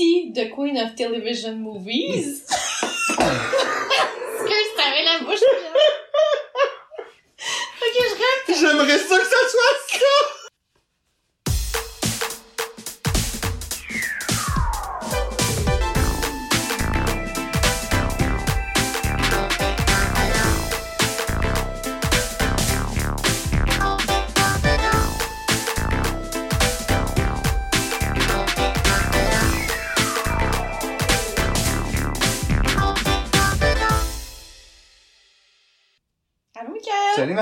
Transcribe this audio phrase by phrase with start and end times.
[0.00, 2.42] Christy, the Queen of Television Movies.
[4.40, 5.44] Que t'avais la bouche?
[7.82, 8.58] Ok, je rêve.
[8.60, 9.69] J'aimerais ça que ça soit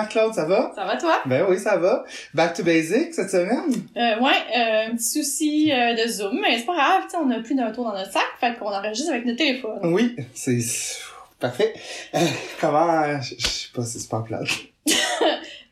[0.08, 0.72] Marc-Claude, ça va?
[0.74, 1.20] Ça va, toi?
[1.26, 2.04] Ben oui, ça va.
[2.34, 3.70] Back to basic cette semaine?
[3.96, 7.16] Euh, ouais, euh, un petit souci euh, de Zoom, mais c'est pas grave, tu sais,
[7.22, 9.78] on a plus d'un tour dans notre sac, fait qu'on enregistre avec notre téléphone.
[9.82, 10.58] Oui, c'est...
[11.38, 11.74] Parfait.
[12.14, 12.18] Euh,
[12.60, 13.20] comment...
[13.20, 14.48] Je je sais pas si c'est pas plate.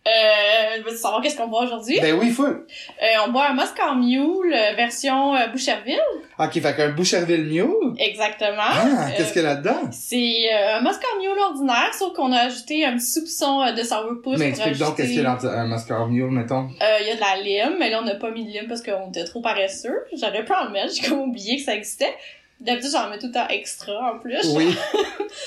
[0.06, 1.98] Euh, veux-tu savoir qu'est-ce qu'on boit aujourd'hui?
[2.00, 2.64] Ben oui, full.
[3.02, 5.98] Euh, on boit un Moscow Mule euh, version euh, Boucherville.
[6.38, 7.94] Ok, fait qu'un Boucherville Mule?
[7.98, 8.52] Exactement.
[8.58, 9.80] Ah, Euh, qu'est-ce qu'il y a là-dedans?
[9.90, 14.38] C'est euh, un Moscow Mule ordinaire, sauf qu'on a ajouté un petit soupçon de sourpuss
[14.38, 16.68] Mais explique donc qu'est-ce qu'il y a dans un Moscow Mule, mettons.
[16.82, 18.66] Euh, Il y a de la lime, mais là, on n'a pas mis de lime
[18.68, 20.04] parce qu'on était trop paresseux.
[20.16, 22.14] J'aurais pu en mettre, j'ai comme oublié que ça existait.
[22.58, 24.46] D'habitude, j'en mets tout le temps extra en plus.
[24.54, 24.74] Oui.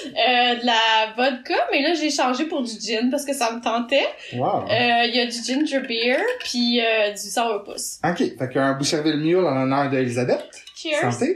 [0.06, 3.60] Euh, de la vodka, mais là, j'ai changé pour du gin parce que ça me
[3.60, 4.06] tentait.
[4.34, 4.62] Wow.
[4.70, 8.00] Euh, Il y a du ginger beer, puis euh, du sourpuss.
[8.08, 10.46] Ok, fait qu'un Boucherville Mule en l'honneur d'Elisabeth.
[10.76, 11.12] Cheers!
[11.12, 11.36] Santé.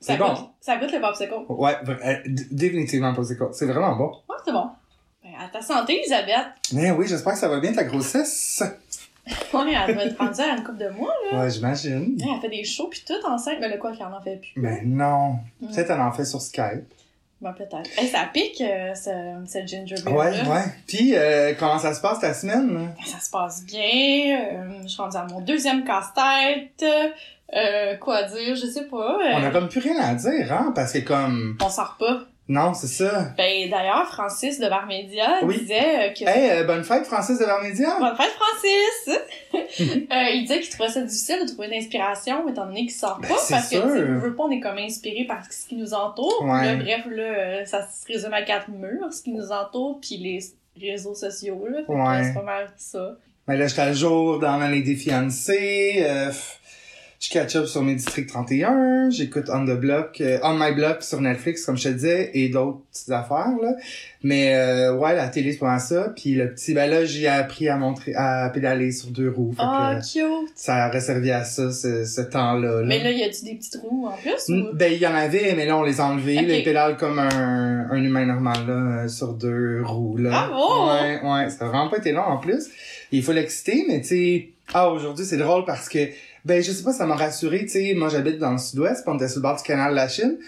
[0.00, 0.32] Ça C'est bon.
[0.32, 1.34] goûte, ça goûte le popsicle.
[1.48, 2.14] Ouais, euh,
[2.52, 3.50] définitivement c'est quoi.
[3.52, 4.12] C'est vraiment bon.
[4.28, 4.70] Ouais, c'est bon.
[5.24, 6.46] Ben, à ta santé, Elisabeth.
[6.72, 8.62] Mais oui, j'espère que ça va bien ta grossesse.
[9.52, 11.12] Ouais, elle va être rendue à une couple de mois.
[11.32, 12.16] Ouais, j'imagine.
[12.20, 13.56] Ouais, elle fait des shows pis tout enceinte.
[13.60, 14.52] Mais le quoi qu'elle en fait plus.
[14.56, 15.38] Mais non.
[15.60, 15.68] Mm.
[15.68, 16.84] Peut-être elle en fait sur Skype.
[17.40, 17.90] Ben, peut-être.
[17.98, 19.10] Hey, ça pique, euh, ce,
[19.46, 20.48] ce ginger beer Ouais, là.
[20.48, 20.62] ouais.
[20.86, 22.72] Puis, euh, comment ça se passe ta semaine?
[22.72, 22.80] là?
[22.96, 24.38] Ben, ça se passe bien.
[24.40, 26.84] euh, je suis rendue à mon deuxième casse-tête.
[27.54, 29.18] Euh, quoi dire, je sais pas.
[29.22, 30.72] euh, On a comme plus rien à dire, hein?
[30.74, 31.58] Parce que comme...
[31.62, 32.20] on sort pas.
[32.48, 33.32] Non, c'est ça.
[33.36, 35.58] Ben, d'ailleurs, Francis de Barmédia Oui.
[35.58, 36.24] disait euh, que...
[36.28, 37.96] Hey, euh, bonne fête, Francis de Vermédia!
[37.98, 39.20] Bonne fête, Francis!
[40.12, 43.28] euh, il disait qu'il trouvait ça difficile de trouver l'inspiration, étant donné qu'il sort Ben,
[43.28, 43.82] pas, parce que, sûr.
[43.82, 46.44] tu sais, veut, pas, on est comme inspiré par ce qui nous entoure.
[46.44, 46.64] Ouais.
[46.66, 50.16] Là, bref, là, euh, ça se résume à quatre murs, ce qui nous entoure, puis
[50.16, 51.82] les réseaux sociaux, là.
[51.82, 52.22] Que, Ouais.
[52.24, 53.16] c'est pas mal ça.
[53.48, 55.96] Mais là, j'étais à jour dans l'année des fiancés.
[56.08, 56.30] Euh,
[57.20, 59.10] je catch up sur mes districts 31.
[59.10, 62.48] J'écoute On the Block, euh, On My Block sur Netflix, comme je te disais, et
[62.48, 63.72] d'autres petites affaires, là.
[64.22, 66.12] Mais, euh, ouais, la télé, c'est pas ça.
[66.16, 69.54] Puis le petit, ben là, j'ai appris à montrer, à pédaler sur deux roues.
[69.58, 70.50] Oh, cute!
[70.56, 72.86] ça aurait servi à ça, ce, ce temps-là, là.
[72.86, 74.48] Mais là, y a-tu des petites roues en plus?
[74.52, 76.08] Ou- Ben, il y en avait, mais là, on les a.
[76.14, 78.72] Là, ils pédalent comme un, un humain normal, là,
[79.04, 80.30] euh, sur deux roues, là.
[80.48, 80.90] Bravo!
[80.90, 82.66] Ouais, ouais, ça a vraiment pas été long, en plus.
[83.12, 85.98] Il faut l'exciter, mais tu sais, ah, aujourd'hui, c'est drôle parce que,
[86.46, 89.12] ben, je sais pas, ça m'a rassuré, tu sais, moi, j'habite dans le sud-ouest, puis
[89.12, 90.38] on était sur le bord du canal de la Chine,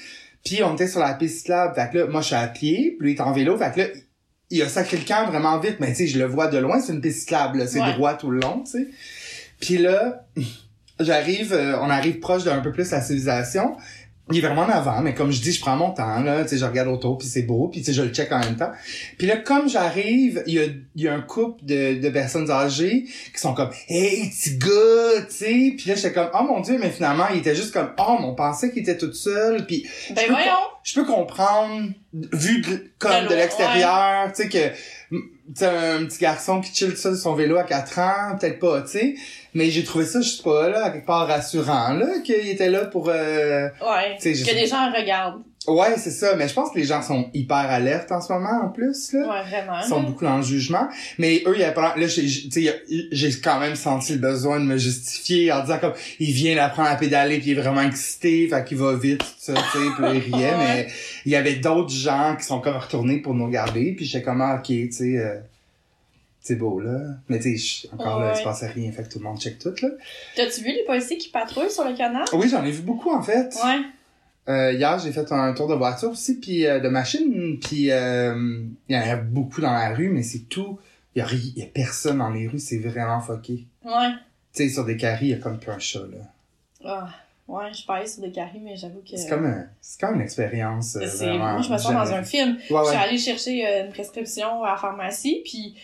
[0.44, 2.94] puis on était sur la piste cyclable, fait que là, moi, je suis à pied,
[2.98, 3.86] puis lui, il est en vélo, fait que là,
[4.50, 6.81] il a sacré le camp vraiment vite, mais tu sais, je le vois de loin,
[6.81, 7.92] c'est une piste cyclable, là, c'est Ouais.
[7.94, 8.87] droit tout le long, tu sais.
[9.60, 10.25] Puis là,
[11.00, 13.76] j'arrive, euh, on arrive proche d'un peu plus la civilisation.
[14.31, 16.50] Il est vraiment en avant, mais comme je dis, je prends mon temps, là, tu
[16.50, 18.56] sais, je regarde autour, puis c'est beau, puis tu sais, je le check en même
[18.56, 18.72] temps.
[19.16, 20.65] Puis là, comme j'arrive, il y a,
[20.97, 25.34] y a un couple de, de personnes âgées qui sont comme «Hey, petit gars!» tu
[25.34, 25.75] sais.
[25.77, 28.27] Puis là, j'étais comme «Oh mon Dieu!» Mais finalement, il était juste comme «Oh, mais
[28.27, 30.34] on pensait qu'il était tout seul.» Puis Ben je peux
[30.84, 34.69] je peux comprendre, vu de- comme De de l'extérieur, tu sais, que,
[35.11, 35.21] tu
[35.55, 38.83] sais, un petit garçon qui chill seul sur son vélo à 4 ans, peut-être pas,
[38.83, 39.15] tu sais.
[39.54, 42.84] Mais j'ai trouvé ça, je sais pas, là, quelque part rassurant, là, qu'il était là
[42.86, 43.69] pour, euh...
[43.81, 44.16] Ouais.
[44.22, 45.42] Je que sais- les gens regardent.
[45.66, 46.36] ouais, c'est ça.
[46.36, 49.20] Mais je pense que les gens sont hyper alertes en ce moment, en plus, là.
[49.20, 49.81] Ouais, vraiment.
[49.82, 50.87] Ils sont beaucoup dans le jugement.
[51.19, 54.60] Mais eux, ils apprennent, là, j'ai, j'ai- tu sais, j'ai quand même senti le besoin
[54.60, 57.82] de me justifier en disant comme, il vient d'apprendre à pédaler puis il est vraiment
[57.82, 60.56] excité, fait qu'il va vite, tout ça, tu sais, puis il riait, Ouais.
[60.58, 60.88] mais
[61.25, 64.41] il y avait d'autres gens qui sont comme retournés pour nous regarder puis j'étais comme,
[64.42, 65.37] ah, ok, tu sais, euh,
[66.48, 66.98] c'est beau, là.
[67.28, 69.59] Mais tu sais, encore là, il se passait rien, fait que tout le monde check
[69.59, 69.88] tout, là.
[70.36, 72.25] T'as-tu vu les policiers qui patrouillent sur le canal?
[72.32, 73.55] Oui, j'en ai vu beaucoup, en fait.
[73.64, 73.81] Ouais.
[74.49, 78.62] Euh, hier, j'ai fait un tour de voiture aussi, puis euh, de machine, puis euh,
[78.88, 80.78] il y en a beaucoup dans la rue, mais c'est tout.
[81.14, 81.26] Il y, a
[81.64, 83.67] a personne dans les rues, c'est vraiment fucké.
[83.84, 84.12] Ouais.
[84.55, 86.19] Tu sais, sur des carrés, il y a comme plus un chat, là.
[86.84, 87.08] Ah.
[87.46, 89.17] Ouais, je parlais sur des carrés, mais j'avoue que...
[89.17, 90.96] C'est comme, un- c'est comme une expérience.
[90.96, 91.06] Moi,
[91.62, 92.58] je me sens dans un film.
[92.70, 95.75] Ouais, Je suis allée chercher une prescription à la pharmacie, puis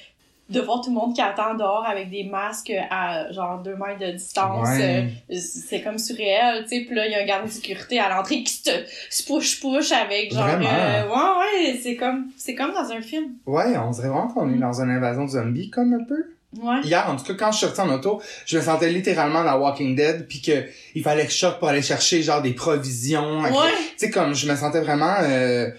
[0.50, 3.98] de voir tout le monde qui attend dehors avec des masques à genre deux mètres
[4.00, 5.08] de distance, Ouais.
[5.30, 6.84] euh, c'est comme surréel, tu sais.
[6.84, 8.70] Puis là, il y a un garde de sécurité à l'entrée qui te
[9.08, 10.46] se push-push avec genre...
[10.46, 13.32] Euh, ouais, ouais, c'est comme, c'est comme dans un film.
[13.46, 16.22] Ouais, on dirait vraiment qu'on est dans une invasion de zombies, comme un peu.
[16.62, 16.80] Ouais.
[16.84, 19.56] Hier, en tout cas, quand je suis sorti en auto, je me sentais littéralement dans
[19.56, 23.40] Walking Dead, puis que il fallait que je sorte pour aller chercher genre des provisions.
[23.40, 23.50] Ouais.
[23.50, 25.16] Tu sais, comme je me sentais vraiment...
[25.22, 25.70] Euh,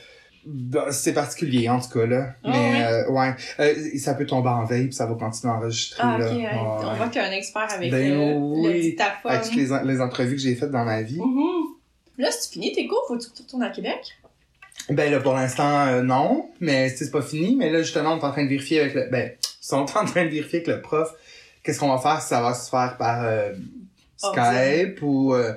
[0.92, 2.27] c'est particulier, en tout cas, là.
[2.44, 2.83] Ah, Mais, ouais.
[2.83, 3.36] euh, ouais.
[3.59, 6.25] Euh, ça peut tomber en veille, puis ça va continuer à enregistrer, Ah, là.
[6.33, 6.47] ouais.
[6.53, 6.95] On ouais.
[6.97, 8.81] voit que t'es un expert avec Ben le, le oui.
[8.81, 9.31] dictaphone.
[9.31, 11.19] Avec toutes les, les entrevues que j'ai faites dans ma vie.
[11.19, 11.65] Mhm.
[12.18, 14.00] Là, si tu finis tes cours, faut-tu que tu retournes à Québec?
[14.89, 16.50] Ben là, pour l'instant, euh, non.
[16.59, 17.56] Mais c'est pas fini.
[17.56, 19.09] Mais là, justement, on est en train de vérifier avec le...
[19.09, 21.09] Ben, ils sont en train de vérifier avec le prof.
[21.63, 23.53] Qu'est-ce qu'on va faire si ça va se faire par euh,
[24.18, 25.33] Skype ou...
[25.33, 25.53] euh,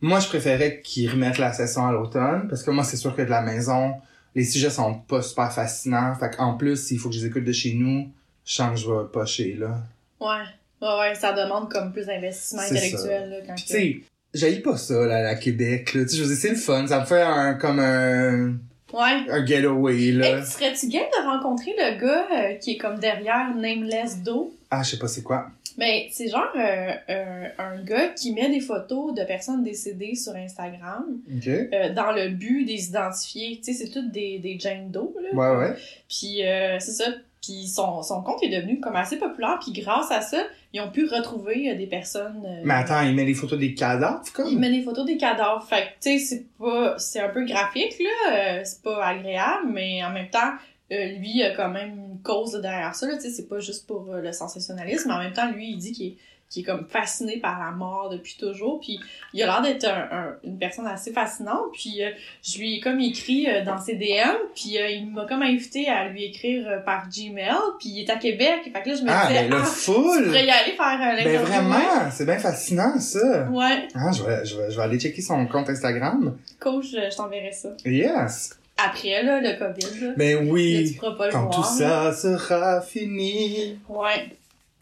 [0.00, 2.46] moi, je préférais qu'ils remettent la session à l'automne.
[2.48, 3.94] Parce que moi, c'est sûr que de la maison,
[4.38, 6.14] les sujets sont pas super fascinants.
[6.14, 8.08] Fait qu'en plus, s'il faut que je les écoute de chez nous,
[8.44, 9.80] je sens que je vais pocher, là.
[10.20, 10.44] Ouais.
[10.80, 14.00] Ouais, ouais, ça demande comme plus d'investissement intellectuel, là, quand Puis que- tu sais,
[14.32, 16.04] j'haïs pas ça, là, à Québec, là.
[16.04, 16.86] Tu sais, je c'est le fun.
[16.86, 17.54] Ça me fait un...
[17.54, 18.54] comme un...
[18.92, 19.28] Ouais.
[19.28, 20.38] un getaway, là.
[20.38, 24.54] Hey, serais-tu game de rencontrer le gars euh, qui est comme derrière Nameless Do?
[24.70, 25.48] Ah, je sais pas c'est quoi.
[25.78, 30.34] Ben, c'est genre euh, euh, un gars qui met des photos de personnes décédées sur
[30.34, 31.04] Instagram
[31.46, 33.60] euh, dans le but de les identifier.
[33.64, 35.30] Tu sais, c'est toutes des, des Jane Doe, là.
[35.32, 35.74] Ouais, ouais.
[36.08, 37.04] Puis euh, c'est ça.
[37.40, 39.60] Puis son, son compte est devenu comme assez populaire.
[39.62, 40.42] Puis grâce à ça,
[40.72, 42.44] ils ont pu retrouver des personnes...
[42.64, 44.48] Mais attends, il met les photos des cadavres, comme?
[44.48, 45.62] Il met des photos des cadavres.
[45.62, 46.98] Fait que, tu sais, c'est pas...
[46.98, 48.32] C'est un peu graphique, là.
[48.32, 50.50] euh, c'est pas agréable, mais en même temps,
[50.92, 53.06] euh, lui, a quand même une cause derrière ça.
[53.18, 55.08] Tu c'est pas juste pour euh, le sensationnalisme.
[55.08, 56.16] Mais en même temps, lui, il dit qu'il est,
[56.48, 58.80] qu'il est comme fasciné par la mort depuis toujours.
[58.80, 58.98] Puis
[59.34, 61.66] il a l'air d'être un, un- une personne assez fascinante.
[61.74, 62.08] Puis euh,
[62.42, 64.34] je lui ai comme écrit euh, dans ses DM.
[64.54, 67.52] Puis euh, il m'a comme invité à lui écrire par Gmail.
[67.78, 68.70] Puis il est à Québec.
[68.72, 70.24] Fait que là, je me Ah, disais, ben là, ah, je full!
[70.24, 71.46] pourrais y aller faire Ben l'interview.
[71.46, 73.46] vraiment, c'est bien fascinant, ça.
[73.50, 76.34] Ouais, Ah, je vais, je vais, je vais aller checker son compte Instagram.
[76.58, 77.68] coach, je, je t'enverrai ça.
[77.84, 78.57] Yes.
[78.78, 80.12] Après, là, le COVID, là.
[80.16, 80.96] Ben Là, tu oui.
[80.98, 81.54] pourras pas le Quand voir.
[81.76, 82.12] tout là.
[82.12, 83.78] ça sera fini.
[83.88, 84.28] Ouais.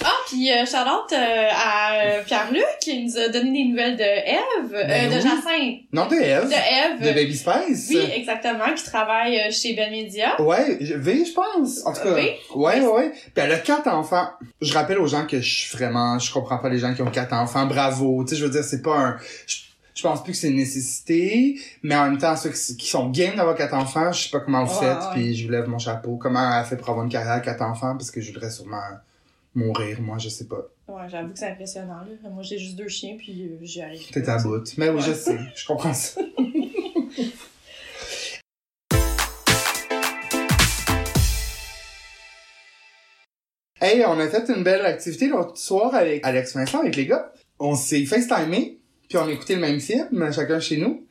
[0.05, 4.03] Ah, puis euh, shout-out euh, à euh, Pierre-Luc qui nous a donné des nouvelles de
[4.03, 5.23] Eve, euh, Ben de oui.
[5.23, 6.49] Jacinthe, Non, de Eve.
[6.51, 7.01] de Eve.
[7.01, 7.87] De Baby Spice.
[7.89, 10.39] Oui, exactement, qui travaille euh, chez Ben Media.
[10.43, 11.87] Ouais, V, je pense.
[11.87, 12.13] En tout cas.
[12.13, 12.37] V?
[12.55, 13.11] Ouais, ouais, ouais.
[13.11, 14.29] Puis elle a quatre enfants.
[14.61, 17.11] Je rappelle aux gens que je suis vraiment, je comprends pas les gens qui ont
[17.11, 17.65] quatre enfants.
[17.65, 18.23] Bravo.
[18.25, 19.17] Tu sais, je veux dire, c'est pas un,
[19.47, 19.57] je,
[19.97, 23.35] je pense plus que c'est une nécessité, mais en même temps, ceux qui, sont game
[23.35, 25.79] d'avoir quatre enfants, je sais pas comment vous Ouais, faites, puis je vous lève mon
[25.79, 26.17] chapeau.
[26.19, 28.51] Comment elle a fait pour avoir une carrière à quatre enfants, parce que je voudrais
[28.51, 28.83] sûrement
[29.55, 30.67] mourir, moi, je sais pas.
[30.87, 32.29] Ouais, j'avoue que c'est impressionnant, là.
[32.31, 34.07] Moi, j'ai juste deux chiens, puis euh, j'y arrive.
[34.13, 34.63] T'es à bout.
[34.77, 35.03] Mais oui, Ouais.
[35.03, 35.39] je sais.
[35.55, 36.21] Je comprends ça.
[43.81, 47.33] Hey, on a fait une belle activité l'autre soir avec Alex Vincent, avec les gars.
[47.59, 51.07] On s'est FaceTimé, puis on a écouté le même film, chacun chez nous.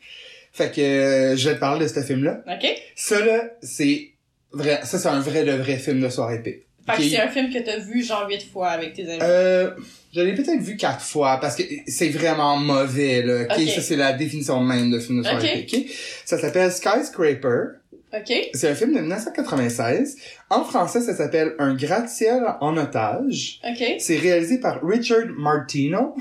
[0.51, 2.41] Fait que euh, je vais te parler de ce film-là.
[2.47, 2.65] OK?
[2.95, 4.11] Ça, là, c'est
[4.51, 4.79] vrai.
[4.83, 6.65] Ça, c'est un vrai de vrai film de soirée épée.
[6.87, 9.19] Fait que c'est un film que t'as vu genre huit fois avec tes amis.
[9.21, 9.71] Euh,
[10.13, 13.41] je l'ai peut-être vu quatre fois parce que c'est vraiment mauvais là.
[13.41, 13.57] ok?
[13.59, 13.69] Ok.
[13.69, 15.65] Ça c'est la définition même de film de soirée.
[15.67, 15.79] Ok.
[15.79, 15.85] ok?
[16.25, 17.79] Ça s'appelle Skyscraper.
[18.13, 18.33] OK?
[18.53, 20.15] C'est un film de 1996.
[20.51, 23.59] En français, ça s'appelle Un gratte-ciel en otage.
[23.67, 23.95] OK?
[23.99, 26.15] C'est réalisé par Richard Martino.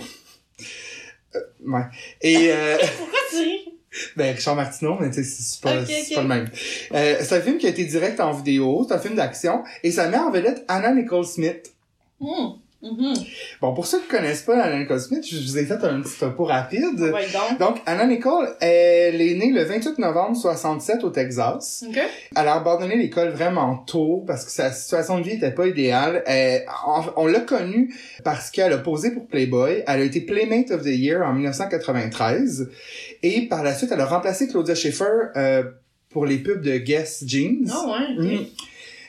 [1.34, 1.82] Euh, ouais.
[2.22, 3.60] Et euh, Pourquoi tu ris?
[4.16, 6.14] ben Richard Martineau, mais tu sais, c'est pas, Ok, c'est ok.
[6.14, 6.50] pas le même.
[6.94, 8.84] Euh, c'est un film qui a été direct en vidéo.
[8.88, 11.72] C'est un film d'action et ça met en vedette Anna Nicole Smith.
[12.84, 13.14] Mhm.
[13.62, 16.19] Bon, pour ceux qui connaissent pas Anna Nicole Smith, je vous ai fait un petit
[16.20, 17.00] topo rapide.
[17.00, 17.58] Ouais, donc.
[17.58, 21.84] Donc, Anna Nicole, elle est née le 28 novembre 67 au Texas.
[21.88, 21.98] OK?
[22.36, 26.22] Elle a abandonné l'école vraiment tôt parce que sa situation de vie était pas idéale.
[26.26, 26.64] Elle-
[27.17, 29.82] on l'a connue parce qu'elle a posé pour Playboy.
[29.86, 32.70] Elle a été Playmate of the Year en 1993.
[33.22, 35.05] Et par la suite, elle a remplacé Claudia Schiffer
[35.36, 35.62] euh,
[36.10, 37.64] pour les pubs de Guess Jeans.
[37.67, 38.14] Non, ouais.
[38.36, 38.46] Mm.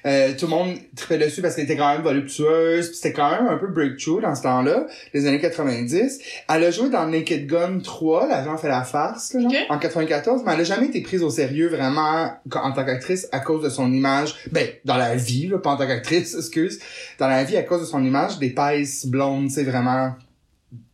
[0.06, 3.48] Euh, tout le monde tripait dessus parce qu'elle était quand même voluptueuse, c'était quand même
[3.48, 6.20] un peu breakthrough dans ce temps-là, les années 90.
[6.48, 10.44] Elle a joué dans Naked Gun 3, l'agent fait la farce, là, genre, en 94,
[10.46, 13.70] mais elle a jamais été prise au sérieux vraiment en tant qu'actrice à cause de
[13.70, 16.80] son image, ben, dans la vie, là, pas en tant qu'actrice, excuse,
[17.20, 20.14] dans la vie à cause de son image d'épaisse blonde, c'est vraiment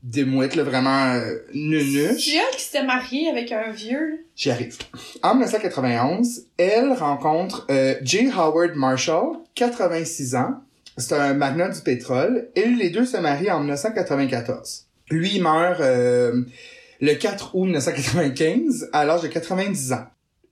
[0.03, 2.25] démouette, là, vraiment euh, nunuche.
[2.25, 4.25] C'est elle qui s'était mariée avec un vieux.
[4.35, 4.77] J'y arrive.
[5.23, 8.29] En 1991, elle rencontre euh, J.
[8.35, 10.55] Howard Marshall, 86 ans.
[10.97, 12.49] C'est un magnat du pétrole.
[12.55, 14.87] Et les deux se marient en 1994.
[15.09, 16.43] Lui, il meurt euh,
[16.99, 20.05] le 4 août 1995 à l'âge de 90 ans.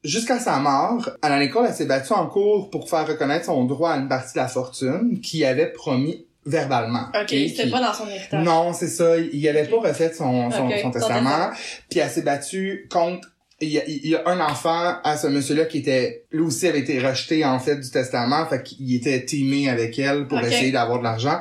[0.03, 3.91] Jusqu'à sa mort, Anna Nicole elle s'est battue en cours pour faire reconnaître son droit
[3.91, 7.07] à une partie de la fortune qu'il avait promis verbalement.
[7.13, 8.43] OK, c'était pas dans son héritage.
[8.43, 9.17] non, c'est ça.
[9.17, 11.51] Il avait pas refait son, son, Ok, son testament.
[11.89, 13.27] Puis elle s'est battue contre...
[13.61, 16.23] Il y, a, il y a un enfant à ce monsieur-là qui était...
[16.31, 18.45] Lui aussi avait été rejeté, en fait, du testament.
[18.45, 21.39] Fait qu'il était teamé avec elle pour essayer d'avoir de l'argent.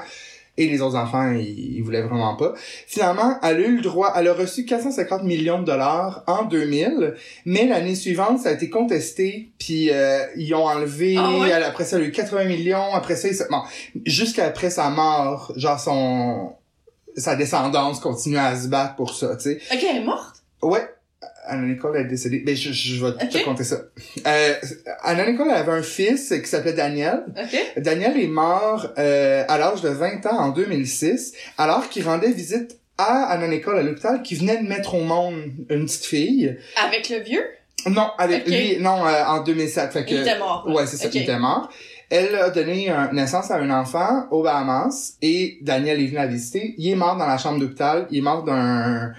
[0.59, 2.53] Et les autres enfants, ils, ils voulaient vraiment pas.
[2.87, 7.15] Finalement, elle a eu le droit, elle a reçu 450 millions de dollars en 2000,
[7.47, 11.49] mais l'année suivante, ça a été contesté, puis euh, ils ont enlevé, Ah ouais?
[11.51, 13.63] elle- après ça, elle a eu 80 millions, après ça, bon,
[14.05, 16.53] jusqu'après sa mort, genre son,
[17.17, 19.61] sa descendance continue à se battre pour ça, tu sais.
[19.73, 20.43] Ok, elle est morte?
[20.63, 20.87] Ouais.
[21.49, 22.43] Anna Nicole est décédée.
[22.47, 23.77] Mais je, je vais te compter ça.
[24.27, 24.55] Euh,
[25.03, 27.25] Anna Nicole avait un fils qui s'appelait Daniel.
[27.37, 27.83] Ok.
[27.83, 32.79] Daniel est mort euh, à l'âge de 20 ans en 2006, alors qu'il rendait visite
[32.99, 35.35] à Anna Nicole à l'hôpital qui venait de mettre au monde
[35.71, 36.57] une petite fille.
[36.85, 37.45] Avec le vieux?
[37.87, 39.93] Non, avec lui, non, euh, en 2007.
[39.93, 40.67] Fait que, Il était mort.
[40.69, 41.69] Ouais, c'est ça, il était mort.
[42.11, 46.27] Elle a donné un- naissance à un enfant aux Bahamas et Daniel est venu la
[46.27, 46.75] visiter.
[46.79, 48.07] Il est mort dans la chambre d'hôpital.
[48.11, 49.13] Il est mort d'un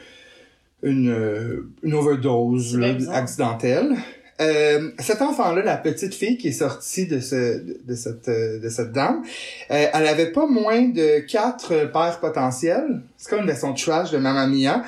[0.83, 3.95] une, euh, une overdose là, accidentelle.
[4.41, 8.69] Euh, cet enfant-là, la petite fille qui est sortie de ce de, cette euh, de
[8.69, 9.21] cette dame,
[9.69, 13.01] euh, elle avait pas moins de quatre pères potentiels.
[13.17, 14.83] C'est comme une version trash de Mamma Mia.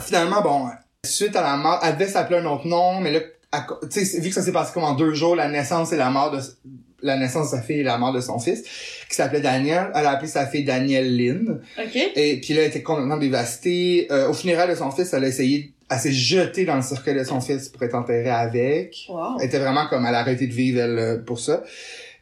[0.00, 0.68] Finalement, bon,
[1.04, 3.20] suite à la mort, elle devait s'appeler un autre nom, mais là,
[3.52, 6.30] à vu que ça s'est passé comme en deux jours, la naissance et la mort
[6.30, 6.38] de
[7.02, 8.64] la naissance de sa fille et la mort de son fils,
[9.14, 11.60] qui s'appelait Daniel, elle a appelé sa fille Danielle Lynn.
[11.78, 11.96] Ok.
[12.16, 14.06] Et puis là, elle était complètement dévastée.
[14.10, 17.14] Euh, au funérail de son fils, elle a essayé, elle s'est jetée dans le cercueil
[17.16, 19.06] de son fils pour être enterrée avec.
[19.08, 19.38] Wow.
[19.40, 21.62] Elle était vraiment comme, elle a arrêté de vivre, elle, euh, pour ça.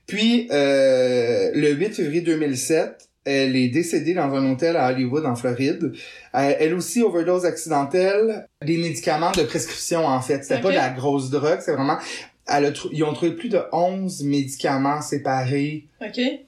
[0.06, 5.36] Puis, euh, le 8 février 2007, elle est décédée dans un hôtel à Hollywood, en
[5.36, 5.92] Floride.
[6.34, 10.42] Euh, elle aussi, overdose accidentelle, des médicaments de prescription, en fait.
[10.42, 10.62] C'était Ok.
[10.62, 11.98] pas de la grosse drogue, c'est vraiment...
[12.46, 15.86] Elle a ils ont trouvé plus de 11 médicaments séparés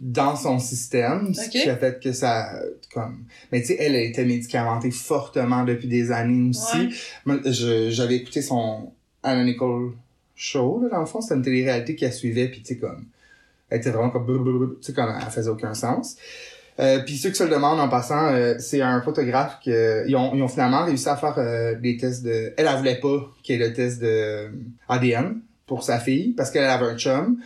[0.00, 2.50] dans son système, ce qui a fait que ça
[2.92, 6.88] comme mais tu sais elle a été médicamentée fortement depuis des années aussi.
[7.26, 7.38] Ouais.
[7.90, 9.92] J'avais écouté son Anna Nicole
[10.34, 13.06] show là, dans le fond, c'était une télé-réalité qui la suivait puis tu sais comme
[13.70, 16.16] elle était vraiment comme tu sais comme elle faisait aucun sens.
[16.80, 20.16] Euh, puis ceux qui se le demandent en passant, euh, c'est un photographe que ils
[20.16, 22.52] ont, ils ont finalement réussi à faire euh, des tests de.
[22.56, 24.48] Elle, elle voulait pas qu'il y ait le test de euh,
[24.88, 27.38] ADN pour sa fille parce qu'elle avait un chum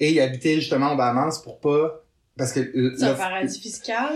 [0.00, 2.02] et il habitait justement au Bahamas pour pas
[2.36, 4.10] parce que le, C'est un le- paradis fiscal?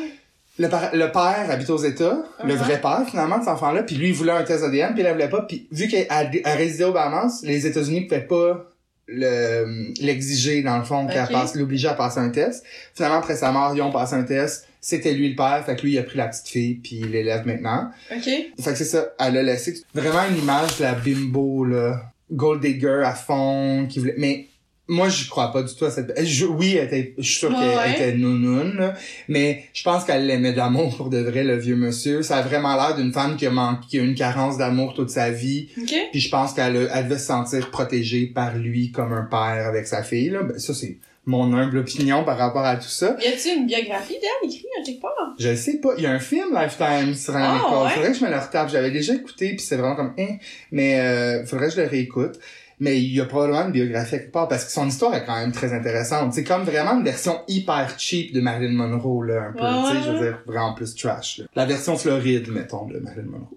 [0.58, 2.56] le, le père habite aux États, le Uh-huh.
[2.56, 5.12] vrai père finalement de cet enfant-là, puis lui il voulait un test ADN, puis elle
[5.12, 8.66] voulait pas, puis vu qu'elle elle- elle résidait au Bahamas, les États-Unis pouvaient pas
[9.08, 12.64] le l'exiger dans le fond qu'elle passe l'obliger à passer un test.
[12.94, 15.82] Finalement après sa mort, ils ont passé un test, c'était lui le père, fait que
[15.82, 17.90] lui il a pris la petite fille puis il l'élève maintenant.
[18.10, 18.24] Ok.
[18.24, 22.00] Fait que c'est ça, elle a laissé vraiment une image de la bimbo là,
[22.32, 24.46] gold digger à fond qui voulait mais
[24.88, 27.48] moi je crois pas du tout à cette je- oui elle était je suis sûr
[27.50, 27.92] qu'elle ouais.
[27.92, 28.94] était nounoune là,
[29.28, 32.74] mais je pense qu'elle l'aimait d'amour pour de vrai le vieux monsieur ça a vraiment
[32.76, 35.92] l'air d'une femme qui a manqué qui a une carence d'amour toute sa vie Ok.
[36.12, 39.86] puis je pense qu'elle elle devait se sentir protégée par lui comme un père avec
[39.88, 43.26] sa fille là ben, ça c'est mon humble opinion par rapport à tout ça Y
[43.26, 45.12] a-tu une biographie d'elle écrite à quelque part?
[45.38, 45.90] je sais pas.
[45.98, 47.84] Il y a un film Lifetime sur Anna Nicole.
[47.84, 47.90] ouais?
[47.90, 48.68] Faudrait que je me le retape.
[48.70, 50.36] J'avais déjà écouté puis c'est vraiment comme hein.
[50.72, 52.38] Mais euh, faudrait que je le réécoute.
[52.78, 55.24] Mais il y a probablement une biographie à quelque part parce que son histoire est
[55.24, 56.34] quand même très intéressante.
[56.34, 59.62] C'est comme vraiment une version hyper cheap de Marilyn Monroe là un peu.
[59.62, 61.38] Ouais, tu sais, je veux dire vraiment plus trash.
[61.38, 61.44] là.
[61.54, 63.56] La version Floride mettons de Marilyn Monroe.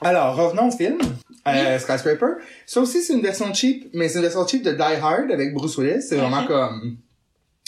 [0.00, 0.98] Alors, revenons au film,
[1.46, 2.34] euh, Skyscraper.
[2.66, 5.52] Ça aussi, c'est une version cheap, mais c'est une version cheap de Die Hard avec
[5.52, 6.02] Bruce Willis.
[6.02, 6.96] C'est vraiment comme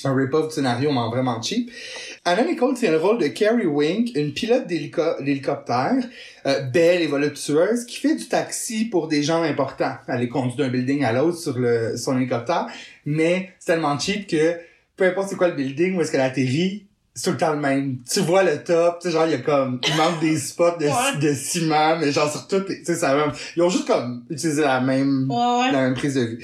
[0.05, 1.71] un rip-off du scénario, mais vraiment cheap.
[2.25, 5.97] Anna Nicole tient le rôle de Carrie Wink, une pilote d'hélico- d'hélicoptère,
[6.47, 9.97] euh, belle et voluptueuse, qui fait du taxi pour des gens importants.
[10.09, 12.67] Elle est conduite d'un building à l'autre sur le, son hélicoptère,
[13.05, 14.55] mais c'est tellement cheap que
[14.97, 17.59] peu importe c'est quoi le building où est-ce qu'elle atterrit, c'est tout le temps le
[17.61, 17.99] même.
[18.11, 20.77] Tu vois le top, tu sais, genre, il y a comme, il manque des spots
[20.79, 21.19] de, Ouais.
[21.21, 24.63] de ciment, mais genre sur toutes tu sais, ça va, ils ont juste comme utilisé
[24.63, 25.73] la même, Ouais, ouais.
[25.73, 26.43] la même prise de vue.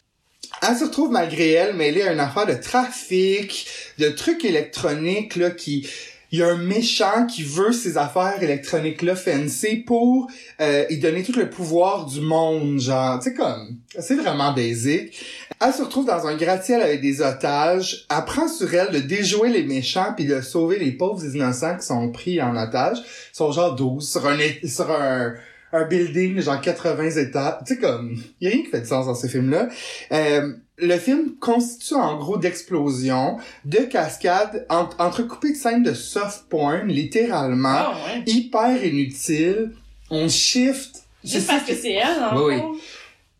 [0.68, 3.68] Elle se retrouve malgré elle mêlée à une affaire de trafic,
[3.98, 5.88] de trucs électroniques là qui
[6.32, 10.28] il y a un méchant qui veut ces affaires électroniques là fancy pour
[10.60, 15.24] euh, y donner tout le pouvoir du monde genre sais comme c'est vraiment basique.
[15.60, 19.64] Elle se retrouve dans un gratte-ciel avec des otages, apprend sur elle de déjouer les
[19.64, 22.98] méchants puis de sauver les pauvres innocents qui sont pris en otage.
[22.98, 25.34] Ils sont genre 12 sur un sur un
[25.76, 27.54] un building genre 80 étages.
[27.66, 29.68] Tu sais comme y a rien qui fait de sens dans ce film là.
[30.12, 36.44] Euh, le film constitue en gros d'explosions, de cascades, en- entrecoupées de scènes de soft
[36.50, 38.22] porn, littéralement, Ah, ouais.
[38.26, 39.72] hyper inutiles.
[40.10, 41.02] On shift.
[41.24, 42.78] C'est Juste ça parce qui- que c'est elle, en Oui, oui.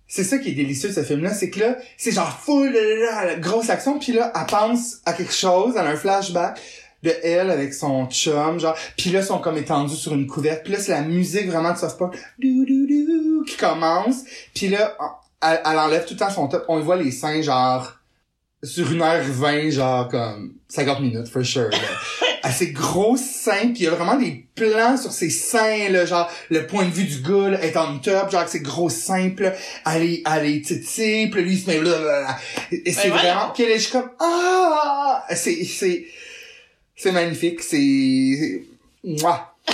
[0.09, 2.75] c'est ça qui est délicieux ce film-là, c'est que là, c'est genre full
[3.41, 6.59] grosse action, puis là, elle pense à quelque chose, elle a un flashback
[7.07, 10.63] de elle avec son chum, genre, puis là, ils sont comme étendus sur une couverte,
[10.65, 14.69] puis là, c'est la musique vraiment de soft porn, dou, dou, dou, qui commence, puis
[14.69, 14.97] là,
[15.43, 17.97] elle, elle enlève tout le temps son top, on voit les seins, genre,
[18.63, 21.71] sur une heure vingt, genre comme 50 minutes, for sure.
[21.71, 21.79] Là.
[22.43, 26.31] Assez gros seins, pis il y a vraiment des plans sur ses seins, là, genre
[26.49, 29.31] le point de vue du gars là, est en top, genre avec ses gros seins,
[29.31, 29.53] pis là,
[29.87, 32.39] elle est, elle est titi, pis lui il se met là, là, là.
[32.71, 36.07] Et c'est Ouais, vraiment, pis elle est juste comme, ah, c'est, c'est,
[36.97, 38.63] c'est magnifique, c'est,
[39.05, 39.55] moi.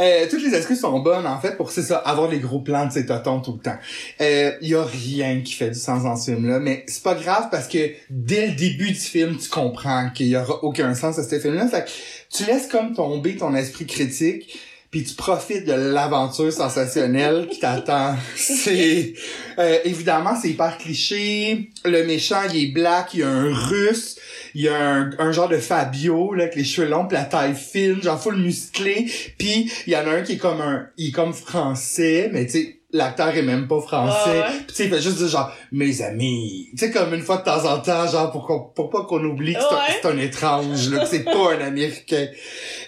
[0.00, 2.86] Euh, toutes les excuses sont bonnes, en fait, pour, c'est ça, avoir les gros plans
[2.86, 3.76] de ses totons tout le temps.
[4.20, 7.48] Euh, y a rien qui fait du sens dans ce film-là, mais c'est pas grave
[7.50, 11.24] parce que dès le début du film, tu comprends qu'il y aura aucun sens à
[11.24, 11.66] ce film-là.
[11.66, 11.90] Fait que
[12.36, 18.16] tu laisses comme tomber ton esprit critique, puis tu profites de l'aventure sensationnelle qui t'attend.
[18.36, 19.12] C'est
[19.58, 21.70] euh, évidemment c'est hyper cliché.
[21.84, 24.16] Le méchant il est black, il y a un russe,
[24.54, 27.24] il y a un, un genre de Fabio là avec les cheveux longs, pis la
[27.24, 29.06] taille fine, genre full musclé.
[29.38, 32.46] Puis il y en a un qui est comme un, il est comme français, mais
[32.46, 34.30] tu sais l'acteur est même pas français.
[34.30, 34.44] Ouais, ouais.
[34.58, 36.68] Puis tu sais il fait juste dire genre mes amis.
[36.70, 39.22] Tu sais comme une fois de temps en temps genre pour qu'on pour pas qu'on
[39.24, 40.18] oublie que c'est un- Ouais.
[40.20, 42.28] un étrange là, que c'est pas un américain.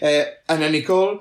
[0.03, 1.19] Euh, Anna Nicole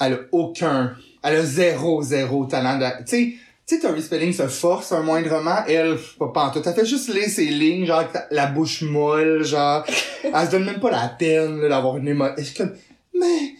[0.00, 3.34] elle a aucun, elle a zéro, zéro talent de, tu sais,
[3.66, 5.98] tu sais, Tori Spelling se force un moindrement, elle,
[6.32, 6.62] pas, tout.
[6.64, 9.84] Elle fait juste lire ses lignes, genre, la bouche molle, genre,
[10.24, 12.34] elle se donne même pas la peine, d'avoir une émotion.
[12.38, 12.74] Je suis comme,
[13.14, 13.54] mais,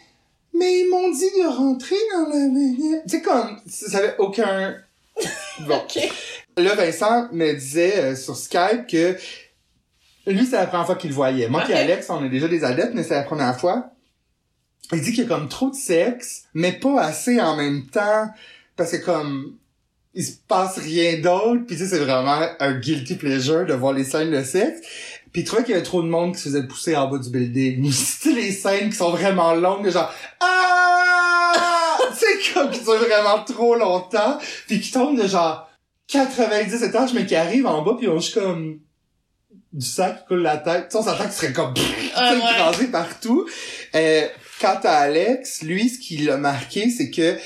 [0.54, 4.76] mais ils m'ont dit de rentrer dans la, tu sais, comme, ça avait aucun,
[5.60, 5.76] bon.
[5.76, 5.98] Ok.
[6.56, 9.16] Là, Vincent me disait euh, sur Skype que
[10.26, 11.48] lui, c'est la première fois qu'il le voyait.
[11.48, 13.90] Moi et Alex, on est déjà des adeptes, mais c'est la première fois.
[14.92, 18.28] Il dit qu'il y a comme trop de sexe, mais pas assez en même temps,
[18.76, 19.56] parce que comme
[20.14, 23.92] il se passe rien d'autre, puis tu sais, c'est vraiment un guilty pleasure de voir
[23.92, 24.80] les scènes de sexe.
[25.32, 27.18] Puis il trouvait qu'il y avait trop de monde qui se faisait pousser en bas
[27.18, 27.92] du building.
[28.22, 33.74] tu les scènes qui sont vraiment longues, genre ah, sais comme qui durent vraiment trop
[33.74, 35.68] longtemps, puis qui tombent de genre
[36.08, 38.80] 90 étages, mais qui arrivent en bas, puis on juste comme
[39.72, 40.88] du sang qui coule la tête.
[40.88, 41.74] Tu sais, on s'entend qu'il serait comme
[42.14, 42.38] Ah, ouais.
[42.38, 43.46] écrasé partout.
[43.94, 44.26] Euh,
[44.60, 47.36] quant à Alex, lui, ce qui l'a marqué, c'est que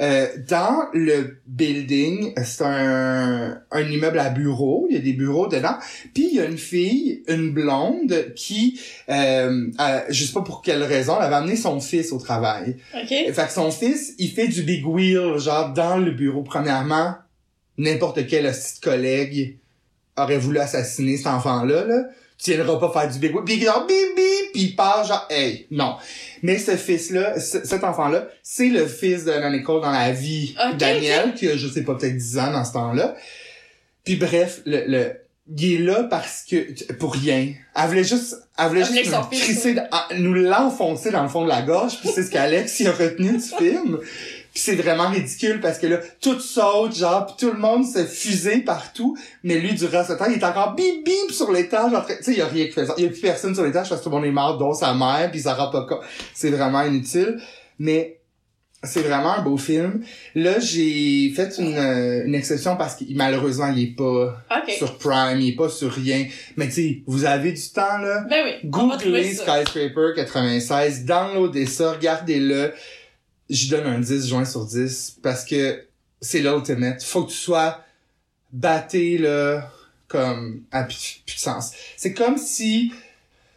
[0.00, 5.46] euh, dans le building, c'est un, un immeuble à bureaux, il y a des bureaux
[5.46, 5.76] dedans,
[6.14, 10.62] puis il y a une fille, une blonde, qui, euh, a- je sais pas pour
[10.62, 12.78] quelle raison, elle avait amené son fils au travail.
[13.00, 13.08] Ok.
[13.08, 16.42] Fait que son fils, il fait du big wheel, genre dans le bureau.
[16.42, 17.14] Premièrement,
[17.78, 19.58] n'importe quel de collègue
[20.16, 22.02] aurait voulu assassiner cet enfant-là, là.
[22.38, 23.44] Tu viendras pas faire du big wheel.
[23.44, 25.96] Puis il genre bip bip, puis il part genre hey, non.
[26.42, 30.54] Mais ce fils-là, ce- cet enfant-là, c'est le fils de Nicole dans la vie.
[30.76, 33.14] Daniel, qui a, je sais pas, peut-être 10 ans dans ce temps-là.
[34.04, 35.12] Puis bref, le, le,
[35.56, 37.52] il est là parce que, pour rien.
[37.76, 38.94] Elle voulait juste, elle voulait juste
[39.32, 39.76] nous crisser,
[40.16, 43.32] nous l'enfoncer dans le fond de la gorge, puis c'est ce qu'Alex y a retenu
[43.36, 43.98] du film.
[44.52, 48.04] Puis c'est vraiment ridicule parce que là, tout saute, genre, pis tout le monde se
[48.04, 52.14] fusée partout, mais lui, durant ce temps, il est encore bip bip sur l'étage, tu
[52.22, 52.94] sais, il y a rien qui fait ça.
[52.98, 54.74] Il y a plus personne sur l'étage parce que tout le monde est mort, dont
[54.74, 56.02] sa mère, puis ça rend pas compte.
[56.34, 57.40] C'est vraiment inutile.
[57.78, 58.20] Mais
[58.84, 60.04] c'est vraiment un beau film.
[60.34, 64.36] Là, j'ai fait une, euh, une exception parce que malheureusement, il est pas
[64.76, 66.26] sur Prime, il est pas sur rien.
[66.56, 68.24] Mais tu sais, vous avez du temps, là.
[68.28, 68.68] Ben oui.
[68.68, 69.34] Googlez.
[69.34, 72.72] Skyscraper 96, downloadez ça, regardez-le.
[73.52, 75.84] Je donne un 10 juin sur 10 parce que
[76.22, 77.02] c'est l'ultimate.
[77.02, 77.80] Faut que tu sois
[78.50, 79.70] batté, là,
[80.08, 80.86] comme, à
[81.26, 81.72] sens.
[81.98, 82.92] C'est comme si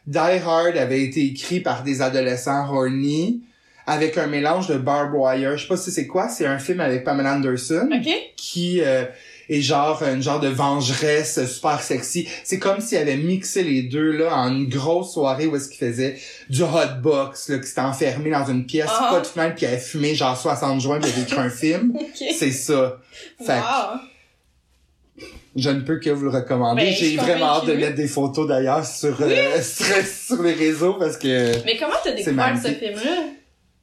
[0.05, 3.41] Die Hard avait été écrit par des adolescents horny
[3.87, 5.55] avec un mélange de barbed wire.
[5.57, 8.09] Je sais pas si c'est quoi, c'est un film avec Pamela Anderson Ok.
[8.35, 9.05] qui euh,
[9.49, 12.27] est genre une genre de vengeresse super sexy.
[12.43, 15.77] C'est comme s'il avait mixé les deux là en une grosse soirée où est-ce qu'il
[15.77, 16.17] faisait
[16.49, 19.09] du hot box là, qui s'était enfermé dans une pièce, Ah.
[19.11, 21.49] pas de fenêtre, puis il avait fumé genre 60 joints puis il avait écrit un
[21.49, 21.95] film.
[21.95, 22.23] Ok.
[22.37, 22.99] C'est ça.
[23.45, 23.99] Fait Wow.
[25.55, 26.81] je ne peux que vous le recommander.
[26.83, 30.95] Ben, J'ai vraiment hâte de mettre des photos d'ailleurs sur, euh, sur sur les réseaux
[30.95, 33.23] parce que Mais comment t'as découvert ce film-là?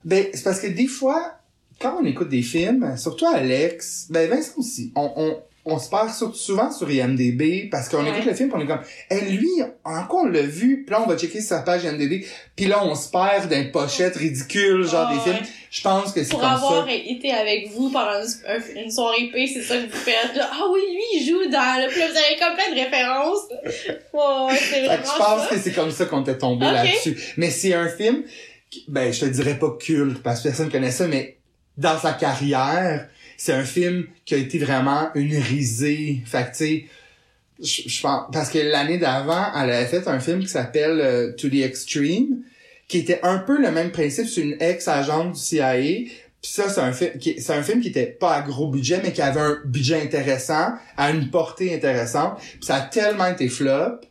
[0.04, 1.32] Ben, c'est parce que des fois,
[1.80, 6.10] quand on écoute des films, surtout Alex, ben Vincent aussi, on, on, on se perd
[6.34, 8.10] souvent sur IMDB parce qu'on Ouais.
[8.10, 9.48] écoute le film pis on est comme, hey, lui,
[9.84, 10.82] en quoi on l'a vu?
[10.84, 14.16] Puis là, on va checker sa page IMDB, puis là, on se perd une pochette
[14.16, 15.36] ridicule, genre des films.
[15.36, 15.48] ouais.
[15.70, 16.92] Je pense que c'est Pour comme avoir ça.
[16.92, 20.34] été avec vous pendant une, un- une soirée P, c'est ça que vous faites.
[20.36, 20.50] Là.
[20.52, 21.88] Ah oui, lui, il joue dans le...
[21.88, 23.38] Puis là, vous avez comme plein de références.
[24.12, 25.46] Ouais, c'est vraiment je pense ça.
[25.48, 27.16] que c'est comme ça qu'on était tombé là-dessus.
[27.38, 28.24] Mais c'est un film,
[28.70, 31.38] qui- ben, je te dirais pas culte, parce que personne connaît ça, mais
[31.78, 33.08] dans sa carrière,
[33.42, 36.22] c'est un film qui a été vraiment une risée.
[36.24, 36.86] Fait que, tu
[37.58, 41.32] sais, je pense, parce que l'année d'avant, elle avait fait un film qui s'appelle euh,
[41.32, 42.44] To the Extreme,
[42.86, 46.82] qui était un peu le même principe sur une ex-agente du CIA, Puis ça, c'est
[46.82, 49.40] un film qui, c'est un film qui était pas à gros budget, mais qui avait
[49.40, 52.38] un budget intéressant, à une portée intéressante.
[52.38, 54.02] Puis ça a tellement été flop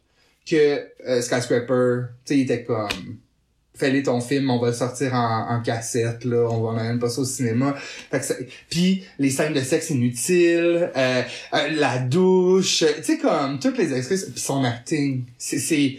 [0.45, 2.89] que euh, Skyscraper, tu sais, il était comme
[3.81, 7.09] fais-les ton film, on va le sortir en, en cassette, là, on va même pas
[7.09, 7.73] ça au cinéma.
[7.75, 8.35] Fait que ça-
[8.69, 11.21] Puis les scènes de sexe inutiles, euh,
[11.53, 15.97] euh, la douche, tu sais comme toutes les excuses, puis son acting, c'est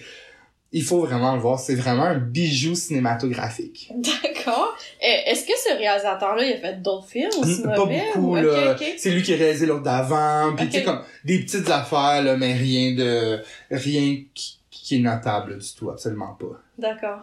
[0.74, 3.90] il faut vraiment le voir, c'est vraiment un bijou cinématographique.
[3.94, 4.74] D'accord.
[5.02, 8.76] Est-ce que ce réalisateur-là, il a fait d'autres films aussi Pas beaucoup, ou-.
[8.96, 12.38] C'est lui qui a réalisé l'autre d'avant, puis tu sais, comme des petites affaires, là,
[12.38, 13.40] mais rien de,
[13.70, 16.58] rien qui, qui est notable du tout, absolument pas.
[16.78, 17.20] D'accord.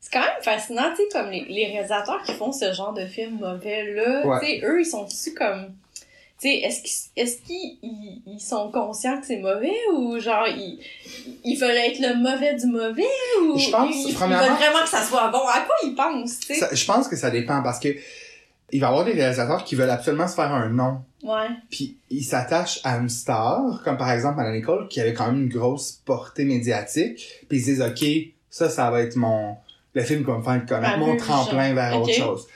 [0.00, 3.06] C'est quand même fascinant, tu sais, comme les, les réalisateurs qui font ce genre de
[3.06, 4.38] films mauvais-là, Ouais.
[4.40, 5.74] tu sais, eux, ils sont-tu comme...
[6.40, 10.78] Tu sais, est-ce qu'ils ils- ils sont conscients que c'est mauvais ou genre ils,
[11.44, 13.02] ils veulent être le mauvais du mauvais
[13.42, 15.38] ou Je pense, ils, ils veulent vraiment que ça soit bon?
[15.48, 16.68] À quoi ils pensent, tu sais?
[16.76, 17.88] Je pense que ça dépend parce que
[18.70, 20.98] il va y avoir des réalisateurs qui veulent absolument se faire un nom.
[21.22, 21.46] Ouais.
[21.70, 25.44] Puis ils s'attachent à une star, comme par exemple Anna Nicole, qui avait quand même
[25.44, 27.44] une grosse portée médiatique.
[27.48, 28.04] Puis ils se disent, OK,
[28.50, 29.56] ça, ça va être mon...
[29.96, 32.46] Le film va me faire connaître, mon tremplin vers autre chose.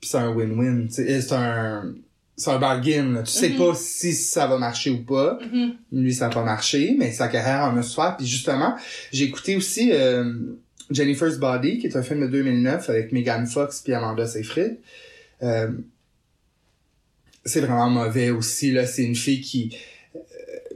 [0.00, 0.86] Puis c'est un win-win.
[0.90, 1.92] C'est un...
[2.36, 3.12] C'est un bargain.
[3.12, 3.22] là.
[3.24, 3.58] Tu sais Mhm.
[3.58, 5.38] pas si ça va marcher ou pas.
[5.52, 5.74] Mhm.
[5.92, 8.16] Lui, ça n'a pas marché, mais sa carrière en a souffert.
[8.16, 8.74] Puis justement,
[9.12, 10.32] j'ai écouté aussi euh,
[10.90, 14.78] Jennifer's Body, qui est un film de 2009 avec Megan Fox puis Amanda Seyfried.
[15.42, 15.72] Euh,
[17.44, 18.86] c'est vraiment mauvais aussi, là.
[18.86, 19.76] C'est une fille qui...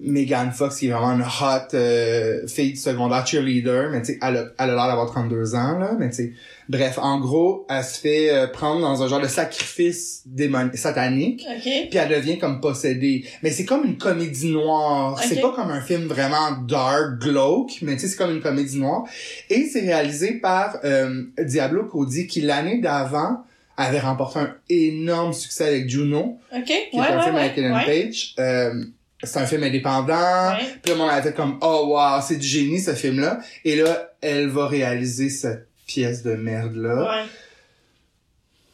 [0.00, 4.18] Megan Fox, qui est vraiment une hot euh, fille de secondaire cheerleader, mais tu sais,
[4.22, 6.32] elle a l'air d'avoir 32 ans, là, mais tu sais...
[6.68, 11.46] Bref, en gros, elle se fait euh, prendre dans un genre de sacrifice démon satanique
[11.48, 11.62] OK.
[11.62, 13.24] puis elle devient comme possédée.
[13.42, 15.12] Mais c'est comme une comédie noire.
[15.12, 15.26] Ok.
[15.28, 18.78] C'est pas comme un film vraiment dark, glauque, mais tu sais, c'est comme une comédie
[18.78, 19.04] noire.
[19.48, 23.44] Et c'est réalisé par euh, Diablo Cody, qui l'année d'avant
[23.76, 26.64] avait remporté un énorme succès avec Juno, OK.
[26.64, 27.84] qui ouais, est un ouais, film avec Ellen ouais.
[27.84, 28.34] Page.
[28.38, 28.84] Euh,
[29.22, 30.50] c'est un film indépendant.
[30.52, 30.66] Ouais.
[30.82, 33.40] Puis là, on avait fait comme, oh wow, c'est du génie ce film-là.
[33.64, 37.02] Et là, elle va réaliser cette pièce de merde-là.
[37.22, 37.28] Ouais.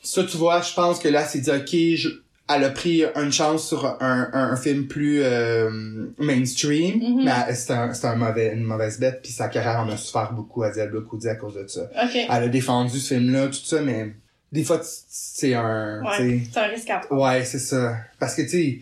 [0.02, 3.32] Ça, tu vois, je pense que là, c'est dit, OK, je- elle a pris une
[3.32, 5.70] chance sur un, un, un film plus euh,
[6.18, 7.24] mainstream, Mhm.
[7.24, 10.32] mais c'est un, c'est un mauvais, une mauvaise bête, puis sa carrière en a souffert
[10.32, 11.82] beaucoup à Diablo Cody à cause de ça.
[12.02, 12.14] OK.
[12.16, 14.12] Elle a défendu ce film-là, tout ça, mais
[14.50, 16.02] des fois, c'est un...
[16.02, 16.42] Ouais.
[16.52, 17.22] C'est un risque à prendre.
[17.22, 17.96] Ouais, c'est ça.
[18.18, 18.80] Parce que, tu sais,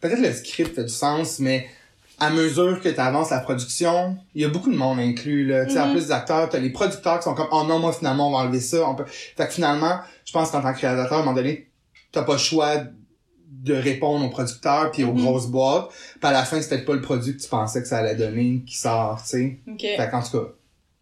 [0.00, 1.66] peut-être le script fait du sens, mais
[2.20, 5.68] à mesure que tu avances la production, il y a beaucoup de monde inclus, là.
[5.68, 5.92] Sais, en Mhm.
[5.92, 8.38] plus des acteurs, t'as les producteurs qui sont comme, oh non, moi, finalement, on va
[8.38, 8.88] enlever ça.
[8.88, 9.04] On peut...
[9.06, 11.68] Fait que finalement, je pense qu'en tant que réalisateur, à un moment donné,
[12.10, 12.74] t'as pas le choix
[13.50, 15.22] de répondre aux producteurs puis aux Mhm.
[15.24, 15.88] grosses boîtes.
[15.90, 18.14] Puis à la fin, c'est peut-être pas le produit que tu pensais que ça allait
[18.16, 19.58] donner qui sort, tu sais.
[19.68, 19.80] OK.
[19.80, 20.48] Fait qu'en tout cas,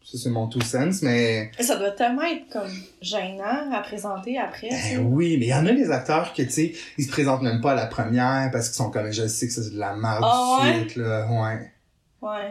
[0.08, 1.50] ça, c'est mon two sense, mais...
[1.58, 2.70] Ça doit tellement être comme
[3.02, 4.68] gênant à présenter après.
[4.70, 7.42] Ben oui, mais il y en a des acteurs que, tu sais, ils se présentent
[7.42, 9.96] même pas à la première parce qu'ils sont comme, je sais que c'est de la
[9.96, 10.78] merde Ah du ouais?
[10.80, 11.26] suite, là.
[11.28, 11.72] Ouais.
[12.22, 12.48] Ouais.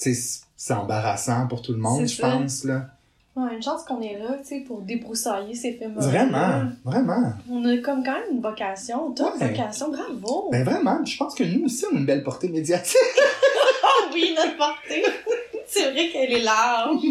[0.00, 2.86] Tu sais, c'est- embarrassant pour tout le monde, je pense, là.
[3.34, 7.32] Ouais, une chance qu'on est là, tu sais, pour débroussailler ces films Vraiment, vraiment.
[7.50, 9.48] On a comme quand même une vocation, top Ouais.
[9.48, 10.50] vocation, bravo!
[10.52, 12.96] Ben vraiment, je pense que nous aussi, on a une belle portée médiatique.
[13.82, 15.02] Oh oui, notre portée!
[15.74, 17.00] C'est vrai qu'elle est large!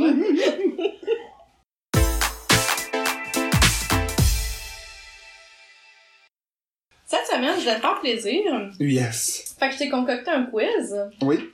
[7.07, 8.69] Cette semaine, je vais te faire plaisir.
[8.79, 9.55] yes.
[9.59, 10.95] Fait que je t'ai concocté un quiz.
[11.23, 11.49] Oui.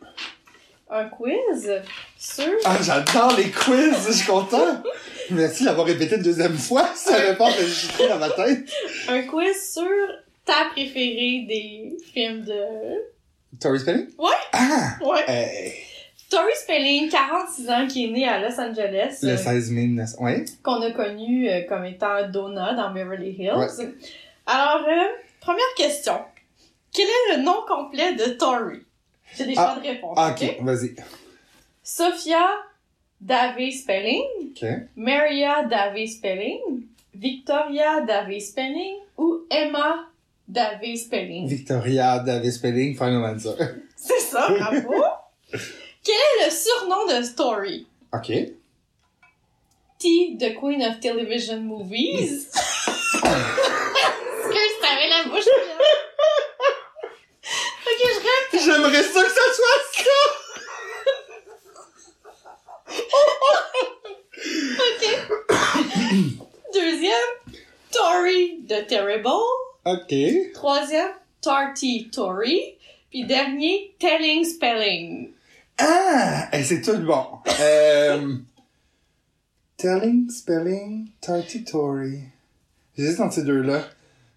[0.89, 1.71] Un quiz
[2.19, 2.43] sur...
[2.65, 4.83] Ah, j'adore les quiz, je suis content.
[5.31, 8.69] Merci d'avoir répété une deuxième fois, ça pas enregistré dans ma tête.
[9.07, 9.87] Un quiz sur
[10.43, 12.65] ta préférée des films de...
[13.61, 14.07] Tori Spelling?
[14.17, 14.31] Ouais.
[14.51, 14.97] Ah!
[15.01, 15.23] Ouais.
[15.25, 15.73] Hey.
[16.29, 19.19] Tori Spelling, 46 ans, qui est née à Los Angeles.
[19.23, 20.21] Le euh, 16 mai 1900.
[20.23, 20.43] Ouais.
[20.61, 23.53] qu'on a connu euh, comme étant Donna dans Beverly Hills.
[23.55, 23.87] Ouais.
[24.45, 25.07] Alors, euh,
[25.39, 26.19] première question.
[26.93, 28.79] Quel est le nom complet de Tori?
[29.37, 29.71] J'ai des Ah.
[29.73, 30.15] choix de réponse.
[30.17, 30.55] Ah, ok?
[30.59, 30.95] ok, vas-y.
[31.83, 32.45] Sophia
[33.21, 34.65] Davey Spelling, Ok.
[34.97, 36.59] Maria Davey Spelling,
[37.15, 40.07] Victoria Davey Spelling ou Emma
[40.47, 41.47] Davey Spelling?
[41.47, 43.55] Victoria Davis Spelling, Final Answer.
[43.95, 44.93] C'est ça, bravo.
[46.07, 47.85] Quel est le surnom de Story?
[48.13, 48.27] Ok.
[49.99, 52.47] T, the Queen of Television Movies.
[54.45, 55.49] Excuse, t'avais la bouche.
[57.83, 58.63] Ok, je rêve.
[58.63, 60.27] J'aimerais ça que ça soit ça!
[66.73, 67.33] Deuxième,
[67.91, 69.43] Tori the Terrible.
[69.83, 70.13] Ok.
[70.53, 72.77] Troisième, Tarty Tori.
[73.09, 75.33] Puis dernier, Telling Spelling.
[75.77, 76.49] Ah!
[76.53, 77.25] Eh, c'est tout bon.
[77.59, 78.35] Euh...
[79.77, 82.21] Telling, spelling, Tarty Tory.
[82.97, 83.83] J'hésite entre ces deux-là.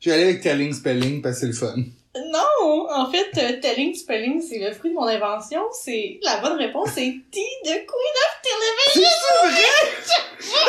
[0.00, 1.76] Je vais aller avec telling, spelling parce que c'est le fun.
[2.14, 2.90] Non!
[2.90, 5.62] En fait, euh, telling spelling, c'est le fruit de mon invention.
[5.72, 9.11] C'est la bonne réponse, c'est T de Queen of Television.
[9.20, 10.61] C'est vrai?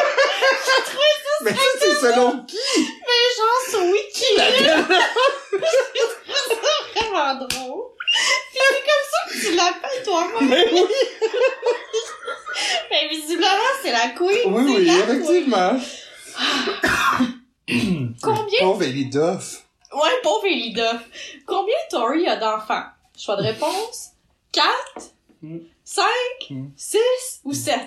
[1.44, 2.58] Mais ça, c'est selon qui?
[2.78, 4.46] Mais genre sur Wiki, là,
[6.48, 7.86] c'est vraiment drôle.
[8.12, 10.50] C'est comme ça que tu l'appelles toi-même.
[10.50, 10.82] Mais oui!
[12.90, 14.54] Mais visiblement, c'est la Queen.
[14.54, 15.80] Oui, oui, la effectivement.
[17.68, 18.16] Queen.
[18.22, 18.60] Combien?
[18.62, 19.64] Pauvre Ellie Duff.
[19.94, 21.02] Ouais, pauvre Elida.
[21.46, 22.84] Combien Tori a d'enfants?
[23.18, 24.12] Choix de réponse.
[24.52, 24.68] 4,
[25.42, 25.58] Hmm.
[25.84, 26.06] 5,
[26.50, 26.68] Hmm.
[26.78, 27.00] 6
[27.44, 27.80] ou 7?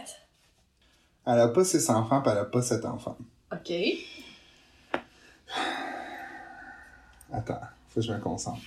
[1.26, 3.16] Elle a pas six enfants, pis elle a pas sept enfants.
[3.52, 3.72] OK.
[7.32, 8.60] Attends, faut que je me concentre.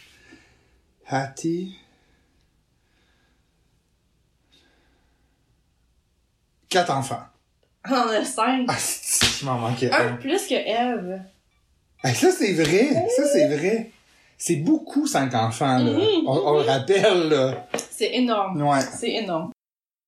[1.09, 1.75] Hattie.
[6.69, 7.23] Quatre enfants.
[7.89, 8.65] On en a 5.
[8.67, 8.75] Ah,
[9.39, 10.15] je m'en manquais Un un?
[10.17, 11.21] plus que Eve.
[12.03, 13.07] Ça, c'est vrai.
[13.15, 13.91] Ça, c'est vrai.
[14.37, 15.91] C'est beaucoup, cinq enfants, là.
[15.93, 17.67] Mhm, On, on le rappelle, là.
[17.89, 18.61] C'est énorme.
[18.61, 18.81] Ouais.
[18.81, 19.51] C'est énorme.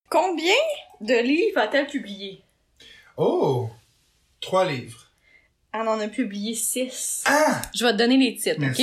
[0.09, 0.53] Combien
[1.01, 2.43] de livres a-t-elle publié?
[3.17, 3.69] Oh!
[4.41, 5.07] Trois livres.
[5.73, 7.23] Elle en a publié 6.
[7.25, 7.61] Ah!
[7.73, 8.79] Je vais te donner les titres, OK?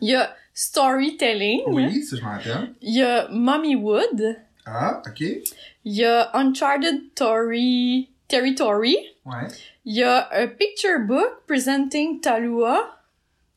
[0.00, 1.62] Il y a Storytelling.
[1.66, 2.74] Oui, ça, je m'en rappelle.
[2.80, 4.36] Il y a Mommywood.
[4.66, 5.20] Ah, ok.
[5.20, 8.08] Il y a Uncharted Tory...
[8.28, 8.96] Territory.
[9.26, 9.46] Ouais.
[9.84, 12.98] Il y a a picture book presenting Talua.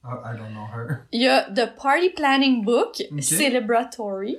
[0.03, 1.05] Ah, I don't know her.
[1.13, 3.23] Il y a The Party Planning Book Ok.
[3.23, 4.37] Celebratory.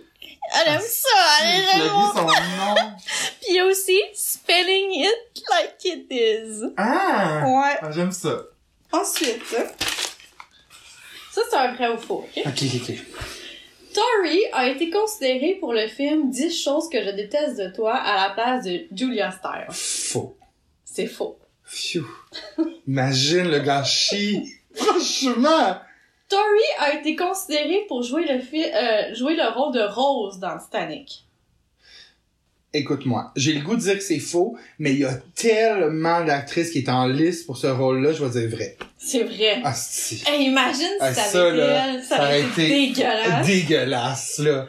[0.54, 1.08] Elle aime Ah, ça,
[1.42, 2.74] elle aime son nom.
[3.40, 6.64] Puis il y a aussi Spelling It Like It Is.
[6.76, 7.42] Ah!
[7.46, 7.78] Ouais.
[7.80, 8.42] Ah, j'aime ça.
[8.92, 9.56] Ensuite,
[11.36, 12.42] ça c'est un vrai ou faux, ok?
[12.46, 12.96] Ok, ok, ok.
[13.94, 18.28] Tori a été considérée pour le film 10 choses que je déteste de toi à
[18.28, 19.66] la place de Julia Stiles.
[19.70, 20.36] Faux.
[20.84, 21.38] C'est faux.
[21.64, 22.04] Phew.
[22.86, 24.52] Imagine le gâchis.
[24.74, 25.76] Franchement.
[26.28, 30.58] Tori a été considérée pour jouer le, fi- euh, jouer le rôle de Rose dans
[30.58, 31.24] Titanic.
[32.72, 36.70] Écoute-moi, j'ai le goût de dire que c'est faux, mais il y a tellement d'actrices
[36.72, 38.76] qui est en liste pour ce rôle-là, je vais dire vrai.
[39.06, 39.60] C'est vrai.
[39.64, 39.72] Ah.
[40.26, 43.46] Hey, imagine si Ah, ça ça, avait été là, ça aurait été dégueulasse.
[43.46, 44.66] Dégueulasse, là.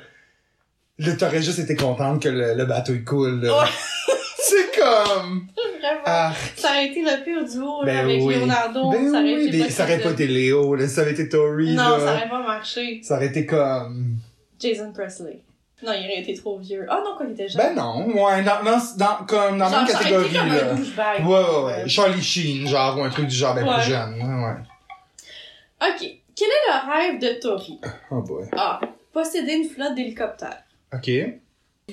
[1.00, 3.60] Là, t'aurais juste été contente que le, le bateau il coule, là.
[3.64, 3.70] Ouais.
[4.40, 5.48] c'est comme...
[5.80, 6.02] Vraiment.
[6.06, 8.36] Ah, Ça aurait été le pire duo là, ben avec oui.
[8.36, 8.92] Leonardo.
[8.92, 11.74] ben ça aurait oui, été ça aurait pas été Léo, là, ça aurait été Tori,
[11.74, 12.00] Non, là.
[12.00, 13.02] ça aurait pas marché.
[13.04, 14.18] Ça aurait été comme...
[14.60, 15.40] Jason Presley.
[15.84, 16.88] Non, il aurait été trop vieux.
[16.90, 17.62] Ah non, quand il était jeune.
[17.62, 20.72] Ben non, ouais, dans, dans, dans, comme dans la même catégorie, comme là.
[20.74, 21.26] un.
[21.26, 21.88] Ouais, ouais, ouais.
[21.88, 23.76] Charlie Sheen, genre, ou un truc du genre, ben Ouais.
[23.76, 24.14] plus jeune.
[24.16, 25.90] Ouais, ouais.
[25.90, 26.00] Ok.
[26.36, 27.80] Quel est le rêve de Tori?
[28.12, 28.46] Oh boy.
[28.56, 28.80] A.
[29.14, 30.64] Posséder une flotte d'hélicoptères.
[30.94, 31.10] Ok.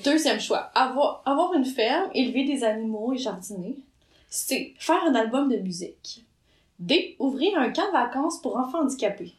[0.03, 0.71] Deuxième choix.
[0.75, 3.75] Avoir, avoir une ferme, élever des animaux et jardiner.
[4.29, 4.73] C.
[4.79, 6.25] Faire un album de musique.
[6.79, 7.15] D.
[7.19, 9.33] Ouvrir un camp de vacances pour enfants handicapés.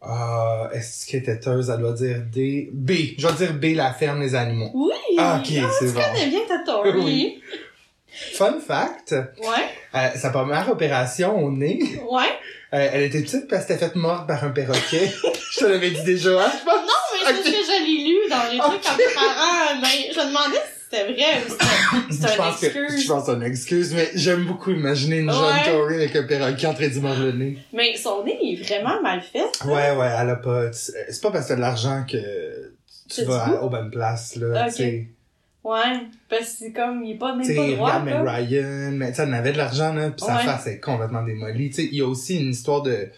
[0.00, 1.70] Ah, est-ce qu'elle têteuse?
[1.70, 2.70] Elle doit dire D?
[2.72, 2.90] B.
[3.18, 4.70] Je vais dire B, la ferme des animaux.
[4.74, 4.92] Oui!
[5.18, 5.46] Ah, ok,
[5.78, 6.00] c'est Tu bon.
[6.00, 6.58] connais bien ta.
[6.94, 7.42] Oui.
[8.34, 11.78] Fun fact, Ouais, euh, sa première opération au nez,
[12.10, 12.22] ouais.
[12.74, 15.12] euh, elle était petite parce qu'elle était faite morte par un perroquet.
[15.52, 16.74] je te l'avais dit déjà, hein, je pense.
[16.74, 16.82] Non,
[17.12, 17.44] mais c'est Ok.
[17.44, 18.96] ce que je l'ai lu dans les trucs Ok.
[18.96, 21.50] comme parents, mais je demandais si c'était vrai ou
[22.10, 23.02] c'était une excuse.
[23.02, 25.64] je pense que c'est une excuse, mais j'aime beaucoup imaginer une jeune.
[25.64, 27.58] Tori avec un perroquet en train mordre le nez.
[27.72, 29.44] Mais son nez est vraiment mal fait.
[29.64, 30.72] Ouais, ouais, elle a pas.
[30.72, 32.72] C'est pas parce que t'as de l'argent que
[33.08, 34.66] tu vas aux bonnes places, là.
[34.68, 35.08] Tu sais,
[35.64, 37.98] Ouais, parce que c'est comme, il est pas, même sais, pas droit.
[37.98, 41.68] Ryan, mais tu sais, elle avait de l'argent, là, pis sa face est complètement démolie.
[41.68, 43.08] Tu sais, il y a aussi une histoire de,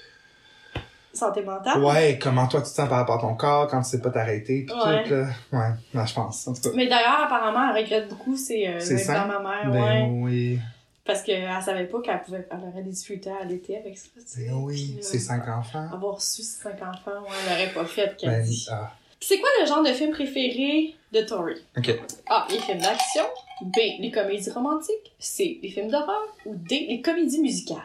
[1.12, 1.83] Santé mentale.
[1.83, 4.11] ouais, comment toi tu te sens par rapport à ton corps quand tu sais pas
[4.11, 5.05] t'arrêter, pis Ouais.
[5.05, 5.27] tout, là.
[5.53, 6.70] Ouais, non, je pense, en tout cas.
[6.75, 10.09] Mais d'ailleurs, apparemment, elle regrette beaucoup ses euh, implants mammaires, Ben ouais.
[10.12, 10.59] oui,
[11.05, 14.44] Parce qu'elle savait pas qu'elle pouvait, elle aurait des difficultés à allaiter avec ça, tu
[14.44, 15.88] ben oui, Puis, euh, cinq enfants.
[15.92, 18.66] Avoir su ses cinq enfants, ouais, elle aurait pas fait qu'elle Ben, dit.
[18.70, 21.55] ah, C'est quoi le genre de film préféré de Tori?
[21.77, 21.90] ok.
[22.29, 22.46] A.
[22.51, 23.25] Les films d'action.
[23.62, 23.77] B.
[23.99, 25.12] Les comédies romantiques.
[25.18, 25.59] C.
[25.62, 26.23] Les films d'horreur.
[26.46, 26.87] Ou D.
[26.88, 27.77] Les comédies musicales.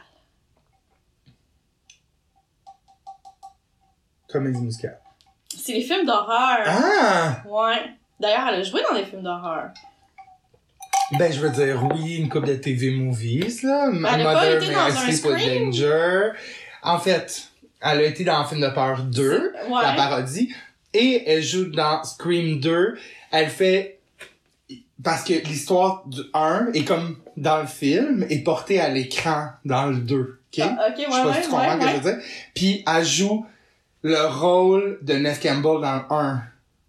[4.35, 4.99] Comédie musicale.
[5.57, 6.59] C'est les films d'horreur.
[6.67, 7.37] Ah!
[7.47, 7.81] Ouais.
[8.19, 9.69] D'ailleurs, elle a joué dans des films d'horreur.
[11.17, 13.87] Ben, je veux dire, oui, une couple de TV movies, là.
[13.89, 15.65] M- Elle a pas Mother été dans un Scream?
[15.71, 16.31] Danger.
[16.83, 17.49] En fait,
[17.81, 19.53] elle a été dans un film de peur 2.
[19.69, 19.81] Ouais.
[19.83, 20.53] la parodie.
[20.93, 22.97] Et elle joue dans Scream 2.
[23.31, 23.99] Elle fait...
[25.03, 29.85] Parce que l'histoire du 1 est comme dans le film, est portée à l'écran dans
[29.87, 30.15] le 2.
[30.57, 30.63] OK?
[30.63, 32.23] Ah, ok, ouais, je sais pas ouais, si tu comprends ce que je veux dire.
[32.55, 33.45] Puis elle joue
[34.05, 36.43] le rôle de Neve Campbell dans le 1.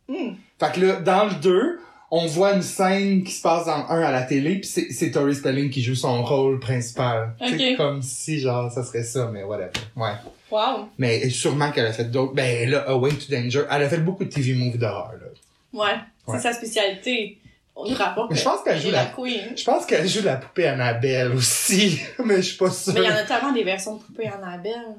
[0.09, 0.35] Hmm.
[0.61, 4.03] Fait que là, dans le 2, on voit une scène qui se passe dans un
[4.03, 7.35] à la télé, puis c'est, c'est Tori Spelling qui joue son rôle principal.
[7.41, 7.77] C'est Ok.
[7.79, 9.71] comme si, genre, ça serait ça, mais whatever.
[9.97, 10.13] Ouais.
[10.51, 10.91] Wow.
[10.99, 12.35] Mais sûrement qu'elle a fait d'autres.
[12.35, 15.27] Ben là, Away to Danger, elle a fait beaucoup de TV movies d'horreur, là.
[15.73, 15.95] Ouais.
[16.27, 16.37] Ouais.
[16.37, 17.39] C'est sa spécialité.
[17.75, 18.31] On nous rapporte.
[18.31, 19.57] Mais je pense qu'elle joue la queen.
[19.57, 22.93] Je pense qu'elle joue la poupée Annabelle aussi, mais je suis pas sûre.
[22.95, 24.97] Mais il y en a tellement des versions de poupées Annabelle.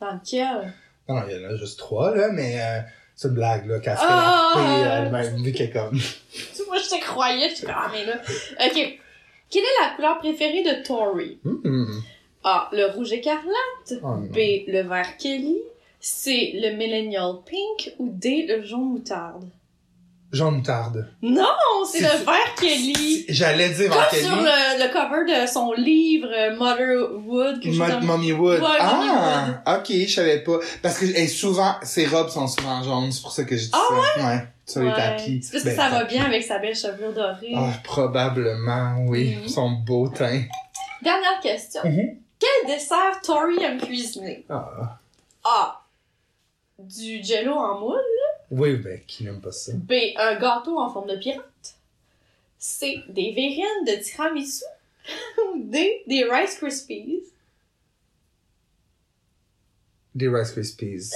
[0.00, 0.72] Dans lequel?
[1.08, 2.80] Non, non, il y en a juste trois, là, mais euh,
[3.14, 4.52] c'est une blague, là, qu'elle se fait Ah!
[4.56, 5.98] la poupée elle-même, vu qu'elle est comme...
[6.56, 8.14] Tu vois, je te croyais, je ah, mais là.
[8.66, 9.00] Ok.
[9.48, 11.38] Quelle est la couleur préférée de Tori?
[11.44, 12.00] Hmm.
[12.42, 12.68] A.
[12.72, 13.94] Le rouge écarlate.
[14.02, 14.16] Oh.
[14.32, 14.36] B.
[14.66, 15.58] Le vert Kelly.
[16.00, 16.52] C.
[16.54, 17.94] Le millennial pink.
[17.98, 18.46] Ou D.
[18.48, 19.44] Le jaune moutarde.
[20.32, 21.08] Jean Moutarde.
[21.22, 21.46] Non,
[21.90, 23.24] c'est le vert Kelly.
[23.28, 24.22] J'allais dire Comme Kelly.
[24.24, 24.42] sur le,
[24.82, 27.60] le cover de son livre euh, Motherwood.
[27.62, 28.60] que Mo- Mommy Wood.
[28.60, 30.58] Ouais, ah, ok, je savais pas.
[30.82, 33.70] Parce que eh, souvent, ses robes sont souvent jaunes, c'est pour ça que je dis
[33.72, 33.78] Ah
[34.16, 34.26] ça.
[34.26, 34.46] Ouais?
[34.66, 34.94] Sur les Ouais.
[34.96, 35.40] tapis.
[35.42, 36.14] C'est parce que Ben, ça va tapis.
[36.16, 37.52] bien avec sa belle chevelure dorée.
[37.56, 39.36] Ah, probablement, oui.
[39.36, 39.48] Mhm.
[39.48, 40.42] Son beau teint.
[41.02, 41.82] Dernière question.
[41.84, 42.18] Mhm.
[42.38, 44.44] Quel dessert Tori aime cuisiner?
[44.50, 44.98] Ah.
[45.44, 45.82] A.
[46.78, 48.00] Du jello en moule?
[48.50, 49.72] Oui, ben, qui n'aime pas ça?
[49.74, 49.92] B.
[50.16, 51.74] Un gâteau en forme de pirate.
[52.58, 53.02] C.
[53.08, 54.64] Des verrines de tiramisu.
[55.56, 56.02] D.
[56.06, 57.22] Des Rice Krispies.
[60.14, 61.10] Des Rice Krispies.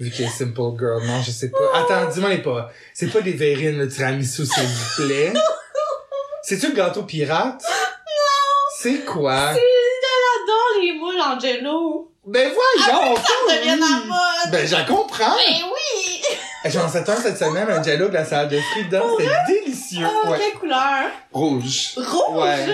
[0.00, 1.06] Vu qu'elle est Simple Girl.
[1.06, 1.70] Non, je sais pas.
[1.74, 2.72] Attends, dis-moi les pas.
[2.92, 5.32] C'est pas des verrines, le tiramisu, s'il vous plaît.
[6.42, 7.62] C'est-tu le gâteau pirate?
[7.62, 8.68] Non!
[8.76, 9.54] C'est quoi?
[9.54, 12.12] J'adore les moules en jello.
[12.26, 13.16] Ben voyons!
[13.16, 14.50] Ça devient la mode.
[14.50, 15.36] Ben, j'en comprends!
[15.36, 15.73] Mais oui!
[16.66, 19.06] J'en sais un cette semaine, un jello de la salade de fruits dedans.
[19.18, 20.06] C'était délicieux.
[20.24, 20.38] Ah, Ouais.
[20.38, 21.04] quelle couleur?
[21.32, 21.92] Rouge.
[21.96, 22.36] Rouge?
[22.42, 22.66] Ouais.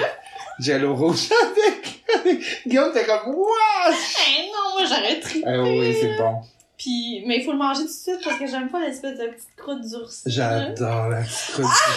[0.61, 3.49] Jello rouge avec, avec Guillaume, t'es comme, what?
[3.91, 5.47] Eh non, moi j'aurais trippé.
[5.49, 6.41] Ah oui, c'est bon.
[6.79, 9.27] Puis, mais il faut le manger tout de suite parce que j'aime pas l'espèce de
[9.27, 10.23] petite croûte durcie.
[10.27, 11.91] J'adore la petite croûte Ah,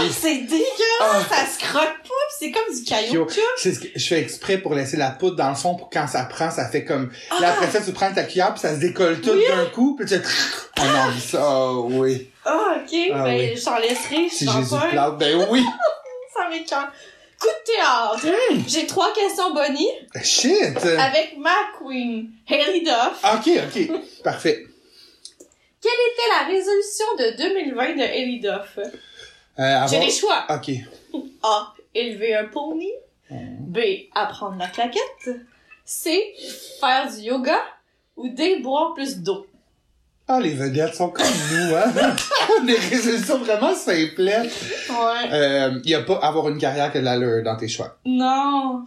[0.00, 0.12] durcie.
[0.12, 1.00] c'est dégueulasse!
[1.00, 1.20] Ah.
[1.28, 3.26] Ça se croque pas, c'est comme du caillou.
[3.56, 6.06] C'est ce que je fais exprès pour laisser la poudre dans le fond pour quand
[6.06, 7.36] ça prend, ça fait comme, Ah.
[7.40, 9.44] là après ça, tu prends ta cuillère puis ça se décolle tout Oui.
[9.48, 12.30] d'un coup puis tu oh non, ça, oh, oui.
[12.44, 13.60] Ah, ok, Ah, ben oui.
[13.62, 14.86] j'en laisserai, je Si suis Jésus pas.
[14.90, 15.64] plate, ben oui.
[16.34, 16.88] Ça m'écoeure.
[17.40, 18.36] Coup de théâtre.
[18.66, 19.88] J'ai trois questions Bonnie
[20.24, 20.76] Shit.
[20.98, 23.22] avec ma queen, Haley Duff.
[23.22, 23.90] Ok, ok.
[24.24, 24.66] Parfait.
[25.80, 28.78] Quelle était la résolution de 2020 de Haley Duff?
[29.60, 30.44] Euh, J'ai des choix.
[30.50, 30.70] Ok.
[31.44, 31.72] A.
[31.98, 32.90] Élever un pony.
[33.30, 33.78] B.
[34.14, 35.30] Apprendre la claquette.
[35.84, 36.18] C.
[36.80, 37.58] Faire du yoga.
[38.16, 38.60] Ou D.
[38.60, 39.46] Boire plus d'eau.
[40.30, 41.90] Ah, les vedettes sont comme nous, hein?
[42.66, 44.52] des résolutions vraiment simplettes.
[44.90, 45.32] Ouais.
[45.32, 47.96] Euh, y a pas avoir une carrière que de l'allure dans tes choix.
[48.04, 48.84] Non.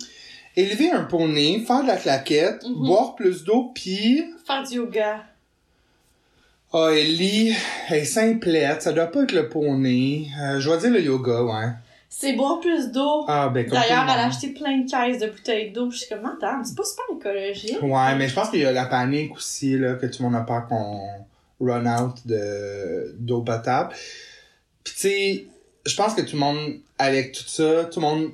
[0.56, 2.86] Élever un poney, faire de la claquette, Mhm.
[2.86, 4.24] boire plus d'eau, pis...
[4.46, 5.24] Faire du yoga.
[6.74, 7.54] Ah, Ellie,
[7.90, 10.28] elle est simplette, ça doit pas être le poney.
[10.42, 11.70] Euh, je vais dire le yoga, ouais.
[12.14, 13.24] C'est boire plus d'eau.
[13.30, 15.90] Ah, ben D'ailleurs, elle a acheté plein de caisses de bouteilles d'eau.
[15.90, 17.82] Je suis comme, attends, c'est pas super écologique.
[17.82, 20.36] Ouais, mais je pense qu'il y a la panique aussi, là, que tout le monde
[20.36, 21.26] a peur qu'on
[21.62, 23.96] run out de, d'eau potable.
[24.84, 25.46] Pis tu sais,
[25.86, 28.32] je pense que tout le monde, avec tout ça, tout le monde,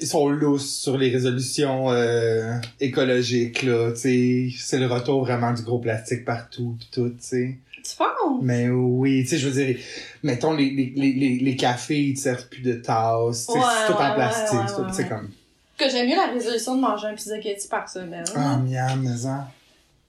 [0.00, 4.50] ils sont lousses sur les résolutions euh, écologiques, là, tu.
[4.50, 7.58] C'est le retour vraiment du gros plastique partout, pis tout, tu sais.
[7.72, 8.40] Tu penses?
[8.42, 9.78] Mais oui, tu sais, je veux dire,
[10.22, 13.98] mettons, les, les, les, les, cafés, ils te servent plus de tasses, Ouais, c'est tout
[13.98, 15.30] ouais, en plastique, ouais, c'est comme...
[15.76, 18.24] Que j'aime mieux la résolution de manger un pizza Getty par semaine.
[18.34, 19.48] Ah, miam, mais ça.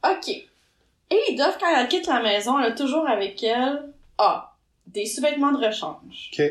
[0.03, 0.29] Ok.
[0.29, 3.83] Et Duff, quand elle quitte la maison, elle a toujours avec elle
[4.17, 4.55] A.
[4.87, 6.31] Des sous-vêtements de rechange.
[6.33, 6.43] OK.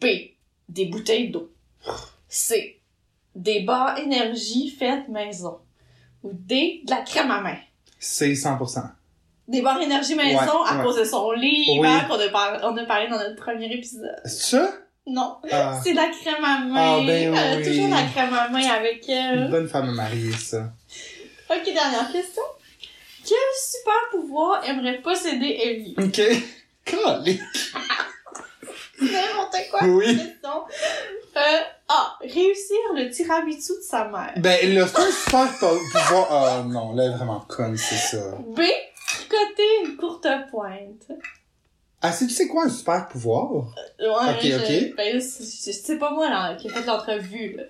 [0.00, 0.06] B.
[0.70, 1.50] Des bouteilles d'eau.
[2.28, 2.80] C.
[3.34, 5.58] Des barres énergie faites maison.
[6.22, 6.82] Ou D.
[6.84, 7.56] De la crème à main.
[7.98, 8.82] C'est 100%.
[9.48, 10.84] Des barres énergie maison Ouais, à ouais.
[10.84, 11.88] cause de son livre Oui.
[11.88, 14.14] hein, qu'on a, par- on a parlé dans notre premier épisode.
[14.24, 14.72] C'est ça?
[15.06, 15.36] Non.
[15.50, 16.98] Ah, C'est de la crème à main.
[17.00, 17.64] Ah, ben Elle a oui.
[17.64, 19.50] toujours de la crème à main avec une elle.
[19.50, 20.72] bonne femme mariée, ça.
[21.50, 22.42] Ok, dernière question.
[23.24, 25.94] Quel super pouvoir aimerait posséder Ellie?
[25.98, 26.20] OK.
[26.84, 27.40] Calé.
[29.02, 29.80] N'importe quoi.
[29.88, 30.18] Oui.
[31.36, 31.40] Euh,
[31.88, 32.18] A.
[32.20, 34.32] Réussir le tiramisu de sa mère.
[34.36, 36.26] Ben, là, c'est un super po- pouvoir...
[36.30, 38.36] Ah, non, là, vraiment conne, c'est ça.
[38.54, 38.60] B.
[39.08, 41.08] Tricoter une courte pointe.
[42.04, 43.52] Ah, c'est tu sais quoi, un super pouvoir?
[43.52, 43.64] Ouais,
[44.00, 44.96] Ok, je, ok.
[44.96, 47.56] Ben, c'est pas moi là, qui ai fait l'entrevue.
[47.56, 47.62] là.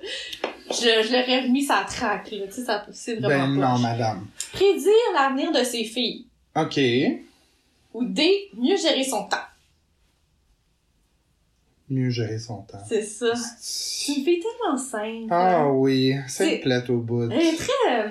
[0.70, 2.47] Je, je l'aurais remis sa traque, là.
[2.47, 3.83] Tu sais, ça- c'est vraiment Ben, non, poche.
[3.83, 4.26] madame.
[4.53, 6.26] Prédire l'avenir de ses filles.
[6.57, 6.80] OK.
[7.95, 8.49] Ou D.
[8.57, 9.37] Mieux gérer son temps.
[11.93, 12.78] Mieux gérer son temps.
[12.88, 13.32] C'est ça.
[13.61, 15.28] C'est une fille tellement simple.
[15.30, 15.70] Ah hein.
[15.72, 17.24] oui, C'est- plate au bout.
[17.30, 18.05] Elle est très...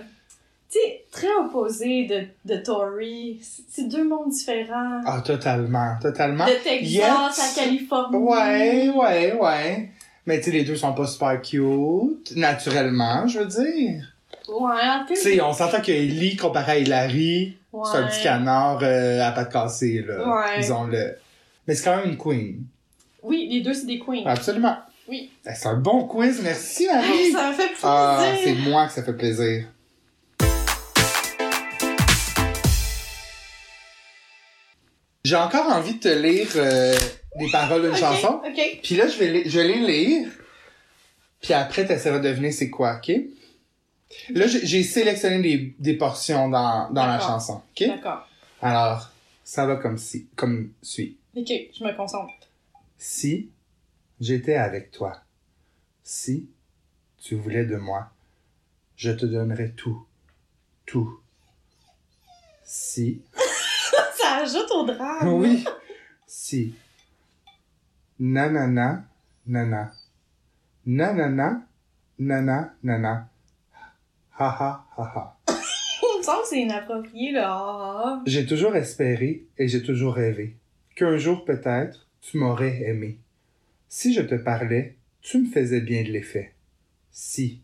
[0.70, 3.40] tu sais, très opposé de, de Tory.
[3.68, 5.02] C'est deux mondes différents.
[5.06, 6.46] Ah, totalement, totalement.
[6.46, 8.18] de Texas Yet- à Californie.
[8.18, 9.90] Ouais, ouais, ouais.
[10.28, 14.04] Mais tu sais, les deux sont pas super cute, naturellement, je veux dire.
[14.48, 14.74] Ouais,
[15.08, 15.14] peu.
[15.16, 17.88] Tu sais, on s'entend que Ellie, comparé à Hilary, Ouais.
[17.92, 20.28] c'est un petit canard euh, à pattes cassées, là.
[20.28, 20.60] Ouais.
[20.60, 21.16] Disons-le.
[21.68, 22.64] Mais c'est quand même une queen.
[23.24, 24.24] Oui, les deux, c'est des queens.
[24.26, 24.78] Absolument.
[25.08, 25.30] Oui.
[25.46, 27.32] Ben, C'est un bon quiz, merci Marie.
[27.32, 27.80] ça me fait plaisir.
[27.84, 29.68] Ah, c'est moi que ça fait plaisir.
[35.24, 36.96] J'ai encore envie de te lire euh,
[37.38, 38.42] des paroles d'une chanson.
[38.46, 38.80] Ok.
[38.84, 40.30] Puis là, je vais, les, je vais les lire.
[41.42, 43.16] Puis après, tu essaieras de deviner c'est quoi, OK?
[44.32, 47.88] Là, j'ai sélectionné des, des portions dans, dans la chanson, OK?
[47.88, 48.28] D'accord.
[48.62, 49.10] Alors,
[49.44, 51.18] ça va comme si, comme suit.
[51.36, 52.32] Ok, je me concentre.
[53.04, 53.50] Si
[54.20, 55.24] j'étais avec toi,
[56.04, 56.52] si
[57.18, 58.12] tu voulais de moi,
[58.96, 60.06] je te donnerais tout,
[60.86, 61.20] tout.
[62.64, 63.24] Si,
[64.20, 65.34] Ça ajoute au drame.
[65.34, 65.66] oui,
[66.28, 66.76] si.
[68.20, 69.04] Nanana,
[69.48, 69.92] nana.
[70.86, 71.68] Nanana,
[72.20, 73.30] nana, nana.
[74.38, 75.38] Ha ha ha ha.
[76.04, 78.22] Il me semble que c'est inapproprié, là.
[78.28, 80.56] J'ai toujours espéré et j'ai toujours rêvé
[80.96, 83.18] qu'un jour peut-être tu m'aurais aimé.
[83.90, 86.54] Si je te parlais, tu me faisais bien de l'effet.
[87.12, 87.62] Si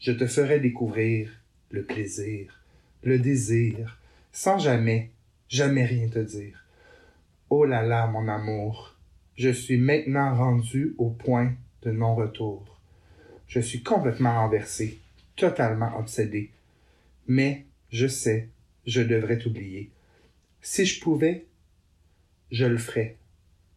[0.00, 1.30] je te ferais découvrir
[1.70, 2.60] le plaisir,
[3.02, 3.98] le désir,
[4.32, 5.10] sans jamais,
[5.48, 6.64] jamais rien te dire.
[7.48, 8.94] Oh là là, mon amour,
[9.36, 12.80] je suis maintenant rendu au point de non-retour.
[13.46, 14.98] Je suis complètement renversé,
[15.36, 16.50] totalement obsédé.
[17.28, 18.48] Mais je sais,
[18.86, 19.90] je devrais t'oublier.
[20.60, 21.46] Si je pouvais,
[22.50, 23.16] je le ferais.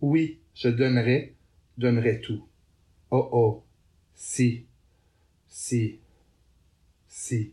[0.02, 1.34] Oui, je donnerais,
[1.78, 2.46] donnerais tout.
[3.12, 3.64] Oh oh,
[4.16, 4.66] si,
[5.50, 6.00] si,
[7.08, 7.52] si.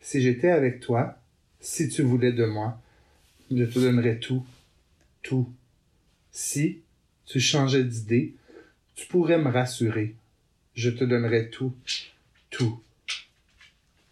[0.00, 1.18] Si j'étais avec toi,
[1.60, 2.80] si tu voulais de moi,
[3.50, 4.44] je te donnerais tout,
[5.22, 5.52] tout.
[6.30, 6.80] Si
[7.26, 8.34] tu changeais d'idée,
[8.94, 10.14] tu pourrais me rassurer.
[10.74, 11.74] Je te donnerais tout,
[12.50, 12.80] tout.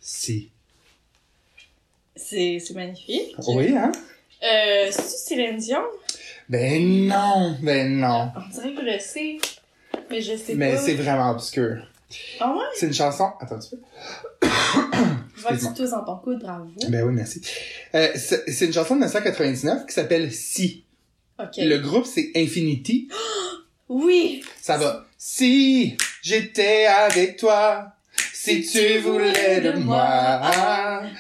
[0.01, 0.51] Si.
[2.17, 3.37] C'est magnifique.
[3.49, 3.93] Oui, hein?
[4.43, 5.83] Euh, c'est Céline Dion?
[6.49, 8.31] Ben non, ben non.
[8.37, 9.39] On dirait que je le sais.
[10.11, 10.81] Mais je sais Mais pas.
[10.81, 11.79] c'est vraiment obscur.
[12.41, 12.65] Ah ouais?
[12.75, 13.31] C'est une chanson.
[13.41, 14.47] Attends un petit peu.
[15.37, 16.67] Je vois que tu tousses dans ton coude, bravo.
[16.89, 17.43] Ben oui, merci.
[17.95, 20.85] Euh, c'est une chanson de 1999 qui s'appelle Si.
[21.39, 21.57] Ok.
[21.59, 23.09] Le groupe, c'est Infinity.
[23.89, 24.43] Oui!
[24.61, 25.07] Ça va.
[25.17, 27.93] Si j'étais avec toi,
[28.33, 30.41] si tu voulais de moi,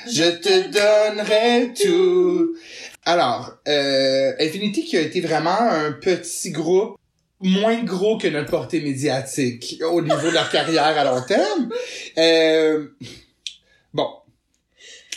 [0.09, 0.67] je te
[1.15, 2.57] donnerais tout.
[3.07, 6.99] Alors, euh, Infinity qui a été vraiment un petit groupe
[7.41, 11.71] moins gros que notre portée médiatique au niveau de leur carrière à long terme.
[12.19, 12.89] Euh,
[13.95, 14.09] bon.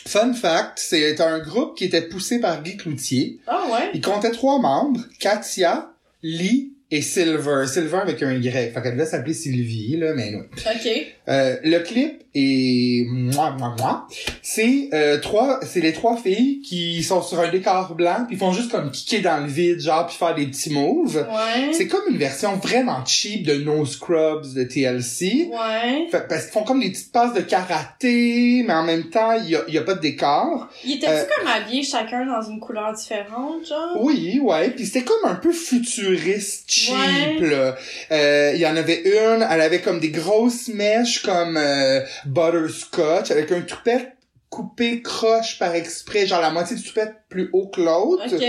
[0.07, 3.39] Fun fact, c'est un groupe qui était poussé par Guy Cloutier.
[3.47, 3.89] Ah ouais?
[3.95, 7.65] Il comptait trois membres, Katia, Lee et Silver.
[7.67, 8.73] Silver avec un Y.
[8.73, 10.39] Fait qu'elle devait s'appeler Sylvie, là, mais non.
[10.39, 10.89] Ok.
[11.29, 14.07] Euh, le clip est moi moi moi
[14.43, 18.51] c'est euh, trois c'est les trois filles qui sont sur un décor blanc puis font
[18.53, 21.71] juste comme kicker dans le vide genre puis faire des petits moves Ouais.
[21.73, 26.07] c'est comme une version vraiment cheap de No Scrubs de TLC Ouais.
[26.11, 29.49] Fait- parce qu'ils font comme des petites passes de karaté mais en même temps il
[29.49, 32.59] y a, y a pas de décor Ils étaient-tu Euh, comme habillés chacun dans une
[32.59, 33.97] couleur différente, genre?
[34.01, 36.95] Oui, ouais, puis c'était comme un peu futuriste, cheap,
[37.41, 37.73] Ouais.
[38.11, 43.31] Euh, Il y en avait une, elle avait comme des grosses mèches comme euh, butterscotch,
[43.31, 44.13] avec un toupette
[44.49, 48.23] coupé croche par exprès, genre la moitié du toupette plus haut que l'autre.
[48.35, 48.41] Ok.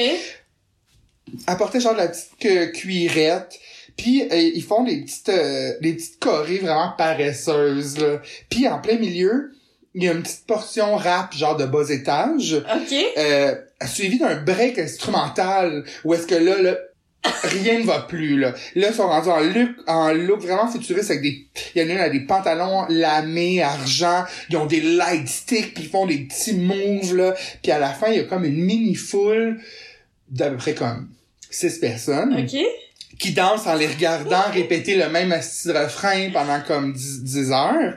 [1.47, 3.59] Elle portait genre de la petite euh, cuirette.
[3.97, 8.21] Puis euh, ils font des petites euh, des petites chorées vraiment paresseuses là.
[8.49, 9.53] Puis en plein milieu,
[9.95, 12.95] il y a une petite portion rap genre de bas étage Ok.
[13.18, 13.55] euh,
[13.87, 16.77] suivi d'un break instrumental où est-ce que là, là
[17.43, 18.55] rien ne va plus là.
[18.74, 21.97] Là ils sont rendus en look en look vraiment futuriste avec des il y en
[22.01, 26.18] a une des pantalons lamés argent, ils ont des light sticks puis ils font des
[26.18, 29.61] petits moves là, puis à la fin il y a comme une mini foule
[30.28, 31.09] d'à peu près comme
[31.51, 32.57] six personnes Ok.
[33.18, 37.97] qui dansent en les regardant répéter le même refrain pendant comme 10, 10 heures.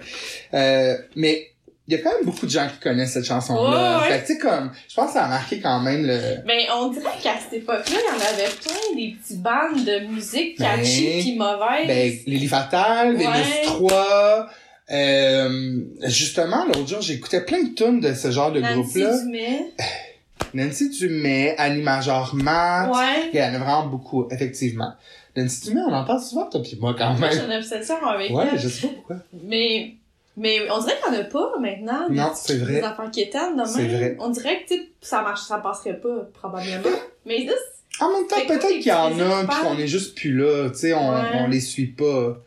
[0.53, 1.52] Euh, mais
[1.87, 3.97] il y a quand même beaucoup de gens qui connaissent cette chanson-là.
[3.99, 4.09] Ouais, ouais.
[4.13, 6.17] Fait tu sais comme, je pense que ça a marqué quand même le...
[6.47, 10.07] Ben, on dirait qu'à cette époque-là, il y en avait plein des petits bandes de
[10.07, 11.87] musique Ben, catchy pis mauvaises.
[11.87, 13.25] Ben, Lily Fatal, Ouais.
[13.25, 14.47] Vénus 3...
[14.91, 19.17] Euh, justement, l'autre jour, j'écoutais plein de tunes de ce genre de Nancy groupe-là.
[19.23, 19.65] Dumais.
[20.53, 22.91] Nancy Dumais, Annie Major Matt.
[22.93, 23.29] Ouais.
[23.33, 24.93] Il y en a vraiment beaucoup, effectivement.
[25.35, 27.51] Nancy Dumais, on en parle souvent, toi pis moi, quand Moi, j'ai même.
[27.51, 28.59] une obsession avec Ouais, elle.
[28.59, 29.15] je sais pas pourquoi.
[29.43, 29.93] Mais
[30.35, 32.09] Mais on dirait qu'il y en a pas maintenant.
[32.09, 32.73] des- Non, c'est vrai.
[32.81, 34.17] Des enfants quétaines de C'est vrai.
[34.19, 36.81] On dirait que, ça marche, ça passerait pas, probablement.
[37.25, 37.53] Mais là,
[37.99, 40.77] En même temps, peut-être qu'il y en a, puis qu'on est juste plus là, tu
[40.79, 41.19] sais, on, Ouais.
[41.35, 42.37] on les suit pas.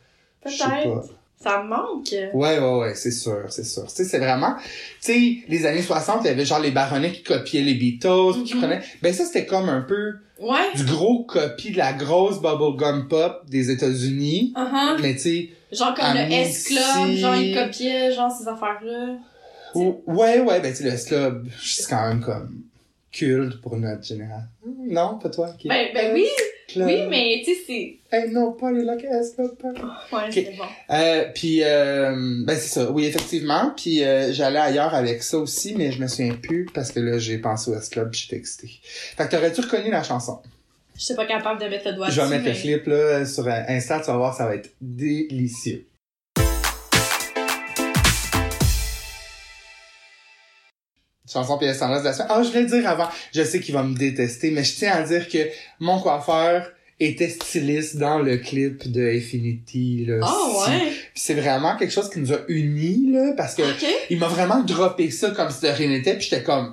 [0.43, 1.11] Peut-être.
[1.39, 2.09] Ça me manque.
[2.35, 3.85] Ouais, ouais, ouais, c'est sûr, c'est sûr.
[3.87, 7.13] Tu sais, c'est vraiment, tu sais, les années 60, il y avait genre les baronnets
[7.13, 8.61] qui copiaient les Beatles, qui Mhm.
[8.61, 10.73] prenaient, ben ça, c'était comme un peu Ouais.
[10.75, 14.53] du gros copie de la grosse bubblegum pop des États-Unis.
[14.57, 15.01] Uh-huh.
[15.01, 16.33] Mais tu sais, Genre comme le.
[16.33, 19.17] S-Club, genre ils copiaient, genre ces affaires-là.
[19.75, 22.63] ou- ouais, ouais, ben tu sais, le club, c'est quand même comme
[23.13, 24.49] culte pour notre génération.
[24.65, 26.27] Non, pas toi qui Ben, ben oui,
[26.69, 26.87] Club.
[26.87, 27.97] oui, mais tu sais, c'est...
[28.17, 29.57] Hey, non, pas les like S Club.
[29.57, 29.69] pas.
[29.71, 30.65] Ouais, c'est bon.
[30.91, 32.15] Euh, puis euh,
[32.45, 33.73] ben c'est ça, oui effectivement.
[33.77, 37.19] Puis euh, j'allais ailleurs avec ça aussi, mais je me souviens plus parce que là
[37.19, 38.71] j'ai pensé au S Club, puis j'étais excitée.
[38.83, 40.39] Fait que t'aurais-tu reconnu la chanson?
[40.99, 43.27] Je suis pas capable de mettre le doigt Je vais dessus, mettre le clip là
[43.27, 45.87] sur Insta, tu vas voir, ça va être délicieux.
[51.31, 52.29] Chanson pièce tendresse de la semaine.
[52.31, 53.09] Ah, je voulais le dire avant.
[53.35, 55.39] Je sais qu'il va me détester, mais je tiens à dire que
[55.81, 56.71] mon coiffeur
[57.01, 60.05] était styliste dans le clip de Infinity.
[60.07, 60.79] Là, Si- ouais?
[60.91, 63.63] Puis c'est vraiment quelque chose qui nous a unis, là, parce que
[64.09, 66.73] il m'a vraiment droppé ça comme si de rien n'était, puis j'étais comme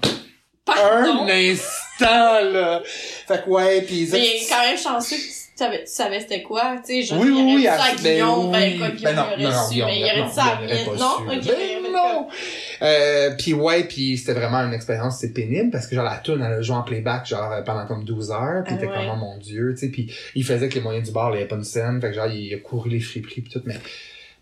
[0.66, 1.24] Pardon?
[1.24, 1.66] un instant,
[2.00, 2.82] là.
[2.86, 5.92] Fait que ouais, puis ça, Mais il est quand même chanceux que tu savais, tu
[5.92, 8.72] savais c'était quoi, tu sais, genre, Oui, il aurait oui, ça à ben Guillaume, ben,
[8.74, 8.78] oui.
[8.80, 10.44] quoi, Ben Guillaume non, aurait non, non, su, Guillaume, mais il aurait non, dit ça
[10.44, 11.38] à Non?
[11.38, 12.28] Ok, Ben non!
[12.82, 16.42] Euh, puis ouais, puis c'était vraiment une expérience, c'est pénible, parce que genre la tune
[16.46, 19.10] elle a joué en playback genre euh, pendant comme 12 heures, puis Ah t'es comme
[19.14, 21.38] oh mon dieu, tu sais, puis il faisait que les moyens du bar, il y
[21.38, 23.78] avait pas une scène, fait que genre il a couru les friperies pis tout, mais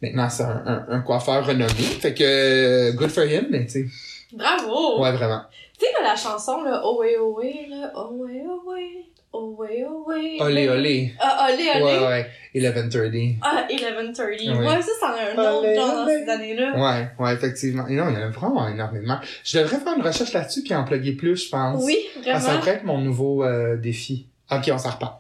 [0.02, 3.72] maintenant c'est un, un, un coiffeur renommé, fait que euh, good for him, mais tu
[3.72, 3.86] sais,
[4.34, 5.02] Bravo!
[5.04, 5.42] ouais vraiment.
[5.82, 10.38] Tu sais, la chanson, là, Ohé, ohé, là, ohé, ohé, ohé, ohé.
[10.42, 11.14] Olé olé.
[11.20, 11.84] Ah, olé, olé.
[11.84, 13.38] Ouais ouais, 1130.
[13.42, 14.38] Ah, 1130.
[14.42, 14.48] Oui.
[14.68, 16.74] Ouais, ça, c'en a un autre, Olé, genre, dans ces années-là.
[16.76, 17.88] Ouais, ouais, effectivement.
[17.88, 19.18] Et non, il y en a vraiment énormément.
[19.44, 21.84] Je devrais faire une recherche là-dessus puis en plugger plus, je pense.
[21.84, 22.60] Oui, Ah, ça vraiment.
[22.60, 24.28] pourrait être mon nouveau euh, défi.
[24.52, 25.14] Ok, on s'en reparle.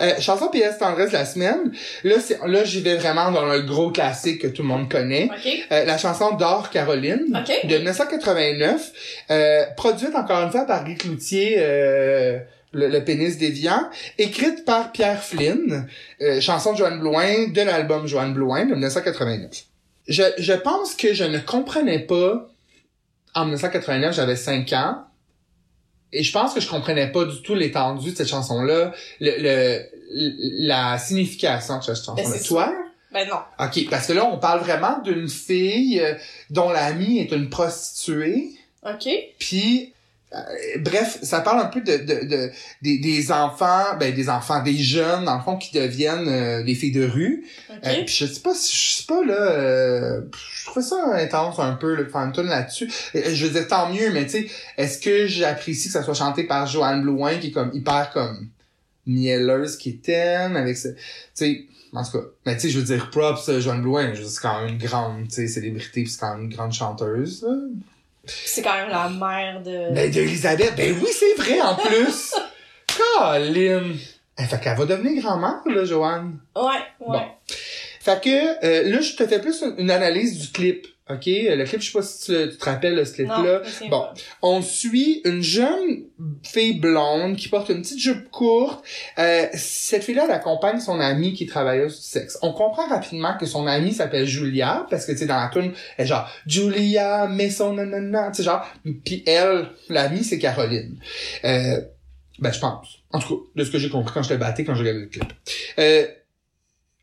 [0.00, 1.72] Euh, chanson PS tendresse de la semaine.
[2.04, 5.28] Là, c'est, là, j'y vais vraiment dans le gros classique que tout le monde connaît.
[5.30, 5.52] Ok.
[5.72, 7.24] Euh, la chanson d'Or Caroline.
[7.36, 7.68] Ok.
[7.68, 8.92] De 1989.
[9.30, 12.38] Euh, produite encore une fois par Guy Cloutier, euh,
[12.72, 13.88] le, le pénis déviant.
[14.18, 15.88] Écrite par Pierre Flynn.
[16.20, 19.50] Euh, chanson de Joanne Blouin, de l'album Joanne Blouin de 1989.
[20.06, 22.48] Je, je pense que je ne comprenais pas,
[23.34, 24.98] en 1989, j'avais 5 ans,
[26.12, 30.66] et je pense que je comprenais pas du tout l'étendue de cette chanson-là, le, le,
[30.66, 32.38] la signification de cette Ben, chanson-là.
[32.46, 32.74] Toi?
[33.12, 33.38] Ben non.
[33.64, 36.14] OK, parce que là, on parle vraiment d'une fille euh,
[36.50, 38.50] dont l'amie est une prostituée,
[38.84, 39.08] Ok.
[39.38, 39.92] puis...
[40.36, 42.50] euh, bref, ça parle un peu de, de, de
[42.82, 46.74] des, des enfants, ben des enfants, des jeunes, dans le fond, qui deviennent euh, des
[46.74, 47.44] filles de rue.
[47.70, 47.76] Ok.
[47.86, 50.20] Euh, puis je sais pas, si- je sais pas là, euh,
[50.54, 52.90] je trouvais ça intense un peu le tune là-dessus.
[53.14, 56.14] Euh, Je veux dire tant mieux, mais tu sais, est-ce que j'apprécie que ça soit
[56.14, 58.48] chanté par Joanne Blouin qui est comme hyper comme
[59.06, 60.08] mielleuse qui est
[60.56, 60.96] avec ce, tu
[61.34, 64.60] sais, en tout cas, mais tu sais, je veux dire props Joanne Blouin, c'est quand
[64.62, 67.42] même une grande, tu sais, célébrité, puis c'est quand même une grande chanteuse.
[67.46, 67.54] là.
[68.26, 69.94] C'est quand même la mère de...
[69.94, 72.34] Ben d'Elisabeth, ben oui, c'est vrai en plus.
[73.16, 73.92] Colin.
[74.38, 76.38] Eh, fait qu'elle va devenir grand-mère là, Joanne.
[76.54, 76.76] Ouais, ouais.
[77.00, 77.22] Bon.
[78.06, 80.86] Fait que euh, là, je te fais plus une, une analyse du clip.
[81.10, 81.26] OK?
[81.26, 83.62] Le clip, je sais pas si tu, te rappelles de ce clip-là.
[83.82, 83.90] Bon.
[83.90, 84.14] pas.
[84.42, 86.04] On suit une jeune
[86.44, 88.84] fille blonde qui porte une petite jupe courte.
[89.18, 92.38] Euh, cette fille-là, elle accompagne son amie qui est travailleuse du sexe.
[92.42, 95.72] On comprend rapidement que son amie s'appelle Julia, parce que, tu sais, dans la tune,
[95.96, 98.64] elle est genre, Julia, mais son nanana, tu sais, genre,
[99.04, 100.96] puis elle, l'amie, c'est Caroline.
[101.44, 101.80] Euh,
[102.38, 103.00] ben, je pense.
[103.10, 105.00] En tout cas, de ce que j'ai compris quand je te battais, quand je regardais
[105.00, 105.32] le clip.
[105.80, 106.06] Euh,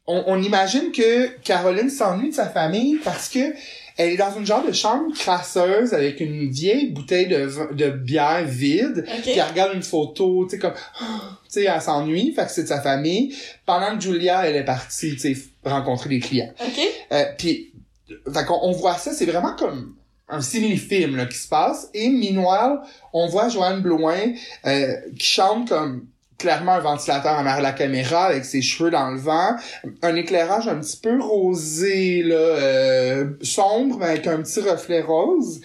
[0.08, 3.54] on, on imagine que Caroline s'ennuie de sa famille parce que
[3.96, 8.44] elle est dans une genre de chambre crasseuse avec une vieille bouteille de, de bière
[8.44, 9.06] vide.
[9.08, 9.22] Ok.
[9.22, 11.08] Puis elle regarde une photo, tu sais, comme, tu
[11.48, 13.36] sais, elle s'ennuie, fait que c'est de sa famille.
[13.66, 16.52] Pendant que Julia, elle est partie, tu sais, rencontrer des clients.
[16.60, 16.82] Ok.
[17.12, 17.72] Euh, puis,
[18.08, 19.96] fait qu'on on voit ça, c'est vraiment comme
[20.28, 21.90] un simili-film là, qui se passe.
[21.94, 22.80] Et meanwhile,
[23.14, 24.34] on voit Joanne Blouin
[24.66, 26.08] euh, qui chante comme
[26.38, 29.56] clairement un ventilateur en la caméra avec ses cheveux dans le vent,
[30.02, 35.62] un éclairage un petit peu rosé là, euh, sombre mais avec un petit reflet rose.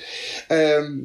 [0.50, 1.02] Euh,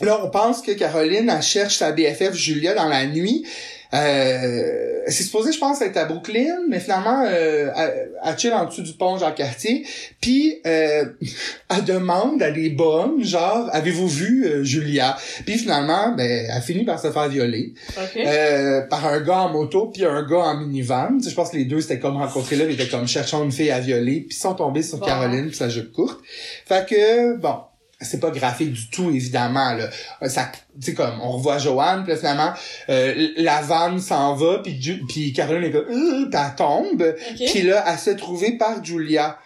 [0.00, 3.46] là, on pense que Caroline elle cherche sa BFF Julia dans la nuit.
[3.94, 8.64] Euh, c'est supposé, je pense, être à Brooklyn, mais finalement, euh, elle, elle chill en
[8.66, 9.86] dessous du pont, genre quartier.
[10.20, 11.04] Puis, euh,
[11.70, 15.16] elle demande à des bonnes, genre, avez-vous vu euh, Julia?
[15.44, 18.16] Puis finalement, ben, elle finit par se faire violer Ok.
[18.16, 21.18] euh, par un gars en moto puis un gars en minivan.
[21.18, 23.44] Tu sais, je pense que les deux s'étaient comme rencontrés là, ils étaient comme cherchant
[23.44, 24.96] une fille à violer, puis ils sont tombés sur.
[25.06, 26.20] Caroline puis sa jupe courte.
[26.66, 27.54] Fait que bon,
[28.00, 29.88] c'est pas graphique du tout évidemment là.
[30.22, 32.52] Euh, Ça tu sais comme on revoit Joanne puis finalement
[32.88, 34.78] euh, la vanne s'en va puis
[35.08, 37.14] puis Caroline est comme euh, elle tombe.
[37.36, 39.38] Puis là elle se fait trouver par Julia.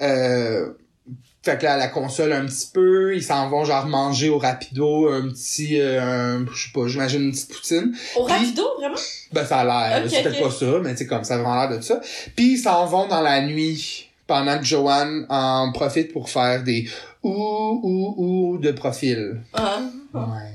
[0.00, 0.72] Euh,
[1.42, 4.38] fait que là, elle la console un petit peu, ils s'en vont genre manger au
[4.38, 7.96] rapido un petit, euh, je sais pas, j'imagine une petite poutine.
[8.16, 8.96] Au rapido, vraiment?
[9.32, 10.04] Ben, ça a l'air.
[10.04, 12.00] Ok, c'est peut-être pas ça, mais tu sais, comme ça a vraiment l'air de ça.
[12.36, 16.88] Puis, ils s'en vont dans la nuit pendant que Joanne en profite pour faire des
[17.24, 19.40] ou ou ou de profil.
[19.54, 19.80] Ah.
[20.14, 20.54] Ouais.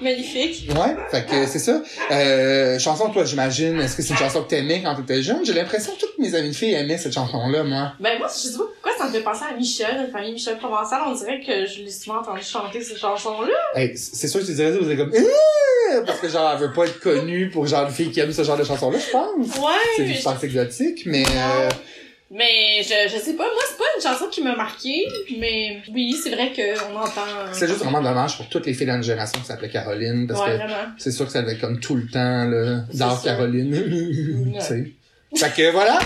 [0.00, 0.68] Magnifique.
[0.70, 1.82] Ouais, fait que c'est ça.
[2.10, 5.44] Euh, chanson, toi, j'imagine, est-ce que c'est une chanson que t'aimais quand t'étais jeune?
[5.44, 7.92] J'ai l'impression que toutes mes amies filles aimaient cette chanson-là, moi.
[8.00, 10.58] Ben moi, je sais pas pourquoi ça me fait penser à Michel, la famille Michel
[10.58, 11.02] Provençal.
[11.06, 13.80] On dirait que je l'ai souvent entendu chanter cette chanson-là.
[13.80, 16.60] Hey, c'est sûr que tu dirais ça, vous êtes comme, Euh parce que genre, elle
[16.60, 19.10] veut pas être connue pour genre une fille qui aime ce genre de chanson-là, je
[19.10, 19.58] pense.
[19.58, 19.72] Ouais.
[19.96, 21.68] C'est mais du sens exotique, mais euh,
[22.32, 25.04] Mais je, je sais pas, moi c'est pas une chanson qui m'a marqué,
[25.36, 27.22] mais oui, c'est vrai qu'on entend...
[27.52, 30.40] c'est juste vraiment dommage pour toutes les filles de notre génération qui s'appelaient Caroline, parce
[30.40, 30.62] Ouais, que
[30.98, 32.84] c'est sûr que ça devait être comme tout le temps, là,
[33.16, 33.22] sûr.
[33.24, 34.54] Caroline.
[34.54, 34.92] Tu sais.
[35.36, 35.98] Fait que voilà,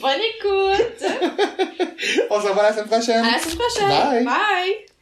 [0.00, 1.04] Bonne écoute!
[2.30, 3.24] on se revoit la semaine prochaine.
[3.24, 3.88] À la semaine prochaine!
[3.88, 4.24] Bye.
[4.24, 4.93] Bye.